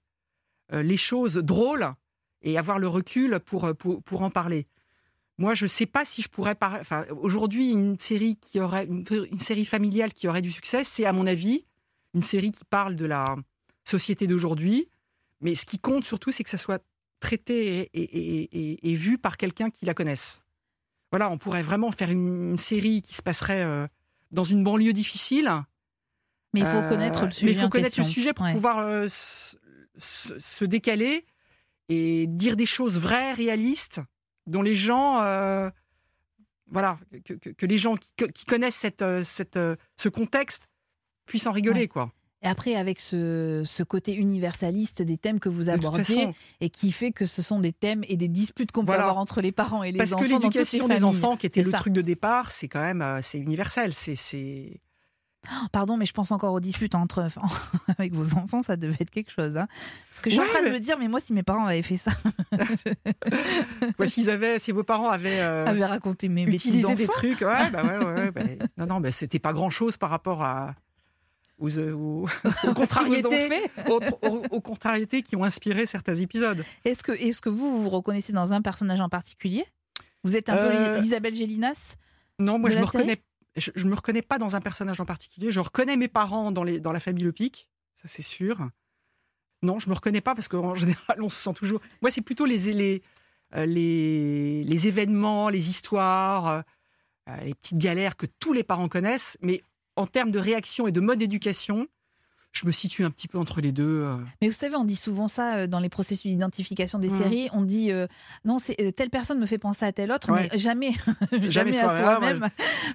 euh, 0.74 0.82
les 0.82 0.98
choses 0.98 1.36
drôles 1.36 1.94
et 2.42 2.58
avoir 2.58 2.80
le 2.80 2.88
recul 2.88 3.40
pour, 3.46 3.66
euh, 3.66 3.74
pour, 3.74 4.02
pour 4.04 4.22
en 4.22 4.30
parler. 4.30 4.68
Moi, 5.38 5.54
je 5.54 5.66
ne 5.66 5.70
sais 5.70 5.86
pas 5.86 6.06
si 6.06 6.22
je 6.22 6.30
pourrais 6.30 6.56
par... 6.56 6.76
enfin, 6.76 7.06
aujourd'hui 7.22 7.72
une 7.72 8.00
série 8.00 8.38
qui 8.38 8.60
aurait 8.60 8.86
une, 8.86 9.06
série 9.38 9.66
familiale 9.66 10.14
qui 10.14 10.28
aurait 10.28 10.42
du 10.42 10.52
succès, 10.52 10.84
c'est 10.84 11.06
à 11.06 11.14
mon 11.14 11.28
avis 11.28 11.66
une 12.14 12.24
série 12.24 12.52
qui 12.52 12.64
parle 12.64 12.96
de 12.96 13.06
la 13.06 13.36
société 13.84 14.26
d'aujourd'hui. 14.26 14.90
Mais 15.42 15.54
ce 15.54 15.66
qui 15.66 15.78
compte 15.78 16.06
surtout, 16.06 16.32
c'est 16.32 16.44
que 16.44 16.50
ça 16.50 16.58
soit 16.58 16.82
traité 17.20 17.90
et- 17.94 18.02
et- 18.02 18.90
et 18.92 18.94
vu 18.96 19.18
par 19.18 19.38
quelqu'un 19.38 19.70
qui 19.70 19.86
la 19.86 19.94
connaisse. 19.94 20.42
Voilà, 21.12 21.30
on 21.30 21.38
pourrait 21.38 21.62
vraiment 21.64 21.92
faire 21.92 22.10
une, 22.12 22.58
série 22.58 23.02
qui 23.02 23.14
se 23.14 23.22
passerait 23.22 23.64
euh, 23.64 23.88
dans 24.32 24.44
une 24.44 24.64
banlieue 24.64 24.94
difficile. 24.94 25.50
Mais 26.54 26.62
il 26.62 26.66
faut 26.66 26.78
Euh, 26.78 26.90
connaître 26.90 27.26
le 27.26 27.32
sujet. 27.32 27.46
Mais 27.46 27.52
il 27.54 27.60
faut 27.60 27.66
en 27.66 27.70
connaître 27.70 27.96
question. 27.96 28.04
le 28.04 28.10
sujet 28.10 28.34
pour 28.34 28.46
Ouais. 28.46 28.54
pouvoir 28.54 28.80
euh, 28.80 29.04
s- 29.06 29.58
s- 29.96 30.34
se 30.38 30.66
décaler 30.66 31.26
et 31.90 32.28
dire 32.28 32.56
des 32.58 32.66
choses 32.66 33.00
vraies, 33.00 33.32
réalistes, 33.34 34.02
dont 34.48 34.62
les 34.62 34.76
gens, 34.76 35.16
voilà, 36.70 37.00
que, 37.24 37.34
que- 37.34 37.50
que 37.52 37.66
les 37.66 37.78
gens 37.78 37.96
qui, 37.96 38.12
qui 38.34 38.46
connaissent 38.46 38.76
cette, 38.76 39.04
cette, 39.24 39.58
ce 39.96 40.10
contexte 40.10 40.68
puissent 41.26 41.48
en 41.48 41.52
rigoler, 41.54 41.82
Ouais. 41.82 41.88
quoi. 41.88 42.12
Et 42.44 42.48
après, 42.48 42.76
avec 42.76 43.00
ce, 43.00 43.64
ce 43.66 43.82
côté 43.82 44.14
universaliste 44.14 45.02
des 45.02 45.18
thèmes 45.18 45.40
que 45.40 45.50
vous 45.50 45.70
abordiez, 45.70 46.04
façon, 46.28 46.34
et 46.62 46.70
qui 46.70 46.92
fait 46.92 47.12
que 47.12 47.26
ce 47.26 47.42
sont 47.42 47.60
des 47.60 47.74
thèmes 47.74 48.04
et 48.08 48.16
des 48.16 48.28
disputes 48.28 48.72
qu'on 48.72 48.86
peut 48.86 48.94
avoir 48.94 49.18
entre 49.18 49.42
les 49.42 49.52
parents 49.52 49.82
et 49.84 49.92
les 49.92 49.98
parce 49.98 50.14
enfants. 50.14 50.24
que 50.24 50.30
toutes 50.30 50.38
les 50.44 50.44
l'éducation 50.50 50.88
des 50.88 51.04
enfants, 51.04 51.36
qui 51.36 51.48
était 51.48 51.64
le 51.64 51.72
ça. 51.72 51.78
truc 51.78 51.94
de 51.94 52.02
départ, 52.02 52.52
c'est 52.52 52.68
quand 52.68 52.82
même, 52.82 53.02
euh, 53.02 53.20
c'est 53.24 53.40
universel. 53.40 53.92
C'est, 53.96 54.16
c'est, 54.16 54.80
Pardon, 55.72 55.96
mais 55.98 56.06
je 56.06 56.12
pense 56.14 56.32
encore 56.32 56.54
aux 56.54 56.60
disputes 56.60 56.94
entre 56.94 57.28
avec 57.98 58.14
vos 58.14 58.34
enfants, 58.38 58.62
ça 58.62 58.76
devait 58.76 58.98
être 59.00 59.10
quelque 59.12 59.32
chose. 59.32 59.58
hein. 59.58 59.68
Parce 60.10 60.20
que 60.20 60.30
je 60.30 60.36
suis 60.36 60.42
Ouais, 60.44 60.48
en 60.48 60.52
train 60.52 60.62
de 60.62 60.66
mais- 60.68 60.74
me 60.74 60.80
dire, 60.80 60.98
mais 61.00 61.08
moi, 61.08 61.20
si 61.20 61.34
mes 61.34 61.42
parents 61.44 61.66
avaient 61.66 61.82
fait 61.82 61.98
ça, 61.98 62.12
Ouais, 64.00 64.08
s'ils 64.08 64.30
avaient, 64.30 64.60
si 64.60 64.72
vos 64.72 64.84
parents 64.84 65.10
avaient 65.10 65.40
euh, 65.40 65.66
avaient 65.66 65.86
raconté 65.86 66.28
mes 66.30 66.46
bêtises 66.46 66.66
utilisé 66.76 66.96
des 66.96 67.06
d'enfants. 67.08 67.20
trucs, 67.20 67.42
ouais, 67.42 67.70
bah 67.72 67.84
ouais, 67.84 68.06
ouais, 68.06 68.32
bah, 68.32 68.42
non, 68.78 68.86
non, 68.86 69.00
bah, 69.00 69.12
c'était 69.12 69.40
pas 69.40 69.54
grand 69.54 69.70
chose 69.70 69.98
par 69.98 70.10
rapport 70.10 70.44
à 70.44 70.76
aux, 71.64 71.78
euh, 71.78 71.92
aux, 71.94 72.28
aux 72.68 72.74
contrariétés, 72.74 73.50
aux, 74.52 74.62
contrariétés 74.62 75.22
qui 75.22 75.36
ont 75.36 75.44
inspiré 75.44 75.86
certains 75.86 76.16
épisodes. 76.16 76.64
Est-ce 76.86 77.04
que, 77.04 77.50
vous, 77.50 77.78
vous 77.78 77.84
vous 77.84 77.90
reconnaissez 77.90 78.34
dans 78.34 78.54
un 78.54 78.62
personnage 78.62 79.02
en 79.02 79.10
particulier? 79.10 79.66
Vous 80.24 80.36
êtes 80.36 80.50
un 80.50 80.56
Euh, 80.56 80.98
peu 80.98 81.04
Isabelle 81.04 81.36
Gélinas 81.36 81.96
Non, 82.40 82.60
moi 82.60 82.70
je 82.70 82.78
me 82.78 82.84
reconnais, 82.86 83.22
je, 83.56 83.72
je 83.76 83.88
me 83.88 83.96
reconnais 83.96 84.22
pas 84.22 84.38
dans 84.38 84.56
un 84.56 84.62
personnage 84.62 85.00
en 85.00 85.06
particulier. 85.06 85.52
Je 85.52 85.60
reconnais 85.60 85.98
mes 85.98 86.08
parents 86.08 86.52
dans 86.52 86.64
les 86.64 86.80
dans 86.80 86.92
la 86.92 87.00
famille 87.00 87.24
Le 87.24 87.32
Pic, 87.32 87.70
ça 87.96 88.08
c'est 88.08 88.22
sûr. 88.24 88.70
Non, 89.64 89.80
je 89.80 89.90
me 89.90 89.96
reconnais 89.96 90.22
pas 90.22 90.36
parce 90.36 90.48
qu'en 90.48 90.76
général, 90.76 91.22
on 91.22 91.30
se 91.30 91.38
sent 91.38 91.54
toujours. 91.54 91.82
Moi, 92.02 92.12
c'est 92.12 92.22
plutôt 92.22 92.46
les, 92.46 92.74
les, 92.74 93.02
euh, 93.56 93.66
les, 93.66 94.64
les 94.64 94.88
événements, 94.88 95.50
les 95.50 95.70
histoires, 95.70 96.48
euh, 96.48 96.62
euh, 97.30 97.38
les 97.44 97.56
petites 97.56 97.80
galères 97.80 98.16
que 98.18 98.28
tous 98.40 98.54
les 98.54 98.64
parents 98.64 98.88
connaissent. 98.88 99.38
Mais 99.42 99.64
en 99.98 100.08
termes 100.08 100.32
de 100.32 100.40
réaction 100.40 100.88
et 100.88 100.92
de 100.94 101.02
mode 101.02 101.20
d'éducation, 101.20 101.88
je 102.54 102.66
me 102.66 102.72
situe 102.72 103.04
un 103.04 103.12
petit 103.12 103.28
peu 103.28 103.38
entre 103.38 103.62
les 103.62 103.72
deux. 103.72 103.84
euh. 104.06 104.16
Mais 104.42 104.48
vous 104.48 104.54
savez, 104.54 104.76
on 104.78 104.86
dit 104.86 104.96
souvent 104.96 105.28
ça 105.28 105.58
euh, 105.58 105.68
dans 105.68 105.80
les 105.80 105.90
processus 105.90 106.32
d'identification 106.32 106.98
des 106.98 107.10
Mhm. 107.10 107.18
séries. 107.18 107.50
On 107.54 107.62
dit 107.62 107.92
euh, 107.92 108.08
non, 108.46 108.58
c'est 108.58 108.76
telle 108.96 109.12
personne 109.12 109.38
me 109.38 109.46
fait 109.46 109.60
penser 109.60 109.86
à 109.86 109.92
telle 109.92 110.12
autre, 110.12 110.32
Ouais. 110.32 110.48
mais 110.52 110.58
jamais, 110.58 110.92
jamais, 111.34 111.50
Jamais 111.50 111.78
à 111.80 111.84
soi- 111.84 111.98
soi-même. 111.98 112.48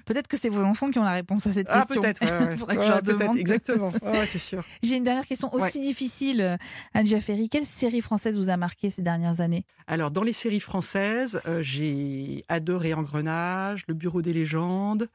Peut-être 0.05 0.27
que 0.27 0.35
c'est 0.37 0.49
vos 0.49 0.63
enfants 0.63 0.89
qui 0.89 0.99
ont 0.99 1.03
la 1.03 1.11
réponse 1.13 1.47
à 1.47 1.53
cette 1.53 1.67
Ah, 1.69 1.79
question. 1.81 2.01
peut-être. 2.01 2.21
ouais, 2.21 2.61
ouais. 2.61 2.75
Que 2.75 2.81
je 2.83 2.87
leur 2.89 3.01
demande. 3.03 3.37
Exactement. 3.37 3.93
C'est 4.25 4.39
sûr. 4.39 4.65
J'ai 4.83 4.97
une 4.97 5.05
dernière 5.05 5.25
question 5.27 5.53
aussi 5.53 5.79
difficile, 5.79 6.57
Anne 6.93 7.07
Ferry. 7.21 7.47
Quelle 7.47 7.65
série 7.65 8.01
française 8.01 8.37
vous 8.37 8.49
a 8.49 8.57
marqué 8.57 8.89
ces 8.89 9.01
dernières 9.03 9.39
années? 9.39 9.63
Alors, 9.87 10.11
dans 10.11 10.23
les 10.23 10.33
séries 10.33 10.59
françaises, 10.59 11.39
euh, 11.47 11.61
j'ai 11.63 12.43
adoré 12.49 12.93
Engrenage, 12.95 13.85
Le 13.87 13.93
Bureau 13.93 14.21
des 14.21 14.33
légendes. 14.33 15.07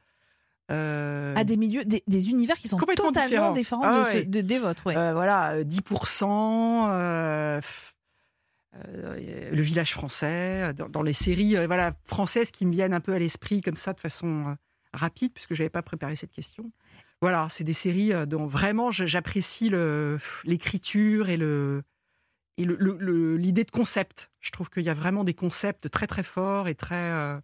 Euh, 0.71 1.33
À 1.35 1.43
des 1.43 1.57
milieux, 1.57 1.83
des, 1.85 2.03
des 2.07 2.29
univers 2.29 2.57
qui 2.57 2.67
sont 2.67 2.77
Complètement 2.77 3.07
totalement 3.11 3.51
différents. 3.51 3.51
différents 3.51 3.81
Ah 3.83 4.03
de 4.11 4.17
ouais. 4.17 4.25
de- 4.25 4.41
des 4.41 4.59
vôtres. 4.59 4.85
ouais. 4.87 4.95
euh, 4.97 5.13
voilà, 5.13 5.53
euh, 5.53 5.63
10%, 5.63 6.89
euh, 6.91 7.59
Le 9.51 9.61
village 9.61 9.93
français, 9.93 10.73
dans, 10.73 10.87
dans 10.89 11.01
les 11.01 11.13
séries 11.13 11.55
voilà, 11.65 11.91
françaises 12.05 12.51
qui 12.51 12.65
me 12.65 12.71
viennent 12.71 12.93
un 12.93 12.99
peu 12.99 13.13
à 13.13 13.19
l'esprit 13.19 13.61
comme 13.61 13.75
ça 13.75 13.93
de 13.93 13.99
façon 13.99 14.55
rapide, 14.93 15.33
puisque 15.33 15.53
je 15.55 15.61
n'avais 15.61 15.69
pas 15.71 15.81
préparé 15.81 16.15
cette 16.15 16.31
question. 16.31 16.71
Voilà, 17.21 17.47
c'est 17.49 17.63
des 17.63 17.73
séries 17.73 18.13
dont 18.27 18.45
vraiment 18.45 18.91
j'apprécie 18.91 19.69
l'écriture 20.45 21.29
et 21.29 21.37
le 21.37 21.83
et 22.57 22.65
le- 22.65 22.75
le- 22.79 22.97
le- 22.99 23.37
l'idée 23.37 23.63
de 23.63 23.71
concept. 23.71 24.31
Je 24.41 24.51
trouve 24.51 24.69
qu'il 24.69 24.83
y 24.83 24.89
a 24.89 24.93
vraiment 24.93 25.23
des 25.23 25.33
concepts 25.33 25.89
très 25.89 26.07
très 26.07 26.23
forts 26.23 26.67
et 26.67 26.75
très 26.75 26.95
euh, 27.11 27.39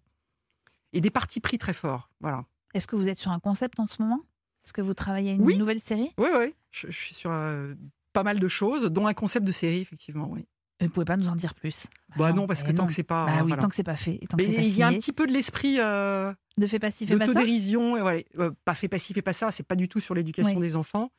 et 0.94 1.02
des 1.02 1.10
partis 1.10 1.40
pris 1.40 1.58
très 1.58 1.74
forts. 1.74 2.10
Voilà. 2.22 2.44
Est-ce 2.76 2.86
que 2.88 2.96
vous 2.96 3.08
êtes 3.08 3.18
sur 3.18 3.32
un 3.32 3.40
concept 3.40 3.80
en 3.80 3.88
ce 3.88 4.02
moment? 4.02 4.22
Est-ce 4.66 4.74
que 4.74 4.82
vous 4.82 4.94
travaillez 4.94 5.32
à 5.32 5.34
une 5.34 5.42
Oui. 5.42 5.58
nouvelle 5.58 5.80
série? 5.80 6.12
Oui, 6.18 6.28
oui, 6.40 6.54
je, 6.72 6.88
je 6.88 6.96
suis 6.98 7.16
sur 7.16 7.32
euh, 7.32 7.74
pas 8.14 8.24
mal 8.24 8.40
de 8.40 8.48
choses, 8.48 8.84
dont 8.86 9.08
un 9.08 9.14
concept 9.14 9.46
de 9.46 9.52
série 9.52 9.80
effectivement. 9.80 10.28
Oui. 10.30 10.46
Vous 10.82 10.90
pouvez 10.90 11.06
pas 11.06 11.16
nous 11.16 11.30
en 11.30 11.36
dire 11.38 11.54
plus? 11.54 11.88
Bah 12.18 12.34
non, 12.34 12.48
parce 12.48 12.64
que 12.64 12.72
tant 12.74 12.84
non. 12.84 12.88
que 12.88 12.94
c'est 12.94 13.04
pas. 13.04 13.26
Bah 13.28 13.32
oui, 13.38 13.48
voilà. 13.48 13.62
tant 13.62 13.70
que 13.70 13.76
c'est 13.76 13.84
pas 13.84 13.96
fait. 13.96 14.20
tant 14.30 14.36
que 14.36 14.44
Mais 14.46 14.54
il 14.68 14.78
y 14.78 14.84
a 14.84 14.88
un 14.88 14.94
petit 14.94 15.14
peu 15.14 15.26
de 15.26 15.32
l'esprit 15.32 15.78
euh, 15.80 16.34
de 16.58 16.68
fait 16.68 16.80
passif 16.80 17.10
et 17.10 17.14
pas 17.18 17.26
ça? 17.26 17.32
d'autodérision. 17.32 17.96
et 17.96 18.02
voilà, 18.02 18.22
euh, 18.40 18.52
pas 18.66 18.76
fait 18.76 18.90
passif 18.90 19.16
et 19.16 19.22
pas 19.22 19.32
ça, 19.32 19.52
c'est 19.52 19.64
pas 19.64 19.76
du 19.76 19.88
tout 19.88 20.02
sur 20.02 20.14
l'éducation 20.14 20.56
Oui. 20.56 20.60
des 20.62 20.76
enfants. 20.76 21.12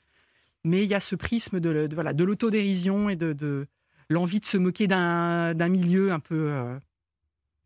Mais 0.64 0.83
il 0.85 0.90
y 0.90 0.95
a 0.95 1.01
ce 1.01 1.14
prisme 1.16 1.59
de, 1.59 1.71
le- 1.71 1.88
de, 1.88 1.95
voilà, 1.95 2.12
de 2.12 2.23
l'autodérision 2.23 3.09
et 3.09 3.16
de, 3.16 3.33
de 3.33 3.66
l'envie 4.11 4.40
de 4.40 4.45
se 4.45 4.59
moquer 4.59 4.88
d'un 4.88 5.55
d'un 5.55 5.69
milieu 5.71 6.12
un 6.12 6.21
peu, 6.21 6.49
euh, 6.51 6.79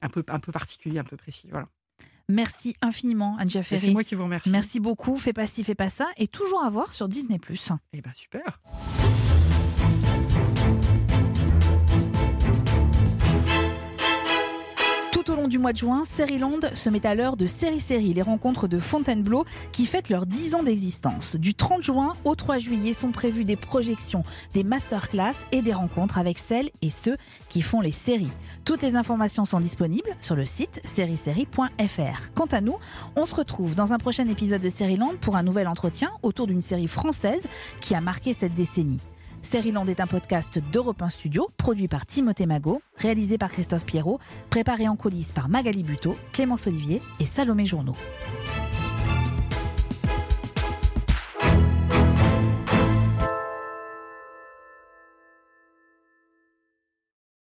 un, 0.02 0.08
peu, 0.08 0.22
un 0.28 0.38
peu 0.38 0.52
particulier, 0.52 1.00
un 1.00 1.04
peu 1.04 1.16
précis. 1.16 1.48
Voilà. 1.50 1.66
Merci 2.30 2.76
infiniment, 2.80 3.36
Et 3.38 3.62
Ferry. 3.62 3.80
C'est 3.80 3.90
moi 3.92 4.04
qui 4.04 4.14
vous 4.14 4.24
remercie. 4.24 4.50
Merci 4.50 4.80
beaucoup. 4.80 5.16
Fais 5.16 5.32
pas 5.32 5.46
ci, 5.46 5.64
fais 5.64 5.74
pas 5.74 5.88
ça. 5.88 6.06
Et 6.16 6.28
toujours 6.28 6.62
à 6.64 6.70
voir 6.70 6.92
sur 6.92 7.08
Disney. 7.08 7.38
Eh 7.92 8.00
ben 8.00 8.12
super. 8.14 8.60
Tout 15.22 15.32
au 15.32 15.36
long 15.36 15.48
du 15.48 15.58
mois 15.58 15.74
de 15.74 15.76
juin, 15.76 16.02
Série-Land 16.02 16.60
se 16.72 16.88
met 16.88 17.06
à 17.06 17.14
l'heure 17.14 17.36
de 17.36 17.46
Série 17.46 17.80
Série, 17.80 18.14
les 18.14 18.22
rencontres 18.22 18.68
de 18.68 18.78
Fontainebleau 18.78 19.44
qui 19.70 19.84
fêtent 19.84 20.08
leurs 20.08 20.24
10 20.24 20.54
ans 20.54 20.62
d'existence. 20.62 21.36
Du 21.36 21.52
30 21.52 21.82
juin 21.82 22.14
au 22.24 22.34
3 22.34 22.56
juillet 22.56 22.94
sont 22.94 23.12
prévues 23.12 23.44
des 23.44 23.56
projections, 23.56 24.22
des 24.54 24.64
masterclass 24.64 25.44
et 25.52 25.60
des 25.60 25.74
rencontres 25.74 26.16
avec 26.16 26.38
celles 26.38 26.70
et 26.80 26.88
ceux 26.88 27.18
qui 27.50 27.60
font 27.60 27.82
les 27.82 27.92
séries. 27.92 28.32
Toutes 28.64 28.80
les 28.80 28.96
informations 28.96 29.44
sont 29.44 29.60
disponibles 29.60 30.16
sur 30.20 30.36
le 30.36 30.46
site 30.46 30.80
sériesérie.fr. 30.84 32.32
Quant 32.34 32.48
à 32.50 32.62
nous, 32.62 32.76
on 33.14 33.26
se 33.26 33.34
retrouve 33.34 33.74
dans 33.74 33.92
un 33.92 33.98
prochain 33.98 34.26
épisode 34.26 34.62
de 34.62 34.70
Série-Land 34.70 35.16
pour 35.20 35.36
un 35.36 35.42
nouvel 35.42 35.68
entretien 35.68 36.10
autour 36.22 36.46
d'une 36.46 36.62
série 36.62 36.88
française 36.88 37.46
qui 37.82 37.94
a 37.94 38.00
marqué 38.00 38.32
cette 38.32 38.54
décennie. 38.54 39.00
Série-Land 39.42 39.86
est 39.86 40.00
un 40.00 40.06
podcast 40.06 40.60
d'Europe 40.70 41.00
1 41.00 41.08
Studio, 41.08 41.48
produit 41.56 41.88
par 41.88 42.04
Timothée 42.04 42.44
Magot, 42.44 42.82
réalisé 42.96 43.38
par 43.38 43.50
Christophe 43.50 43.86
Pierrot, 43.86 44.20
préparé 44.50 44.86
en 44.86 44.96
coulisses 44.96 45.32
par 45.32 45.48
Magali 45.48 45.82
Buteau, 45.82 46.14
Clémence 46.32 46.66
Olivier 46.66 47.00
et 47.20 47.24
Salomé 47.24 47.64
Journeau. 47.64 47.94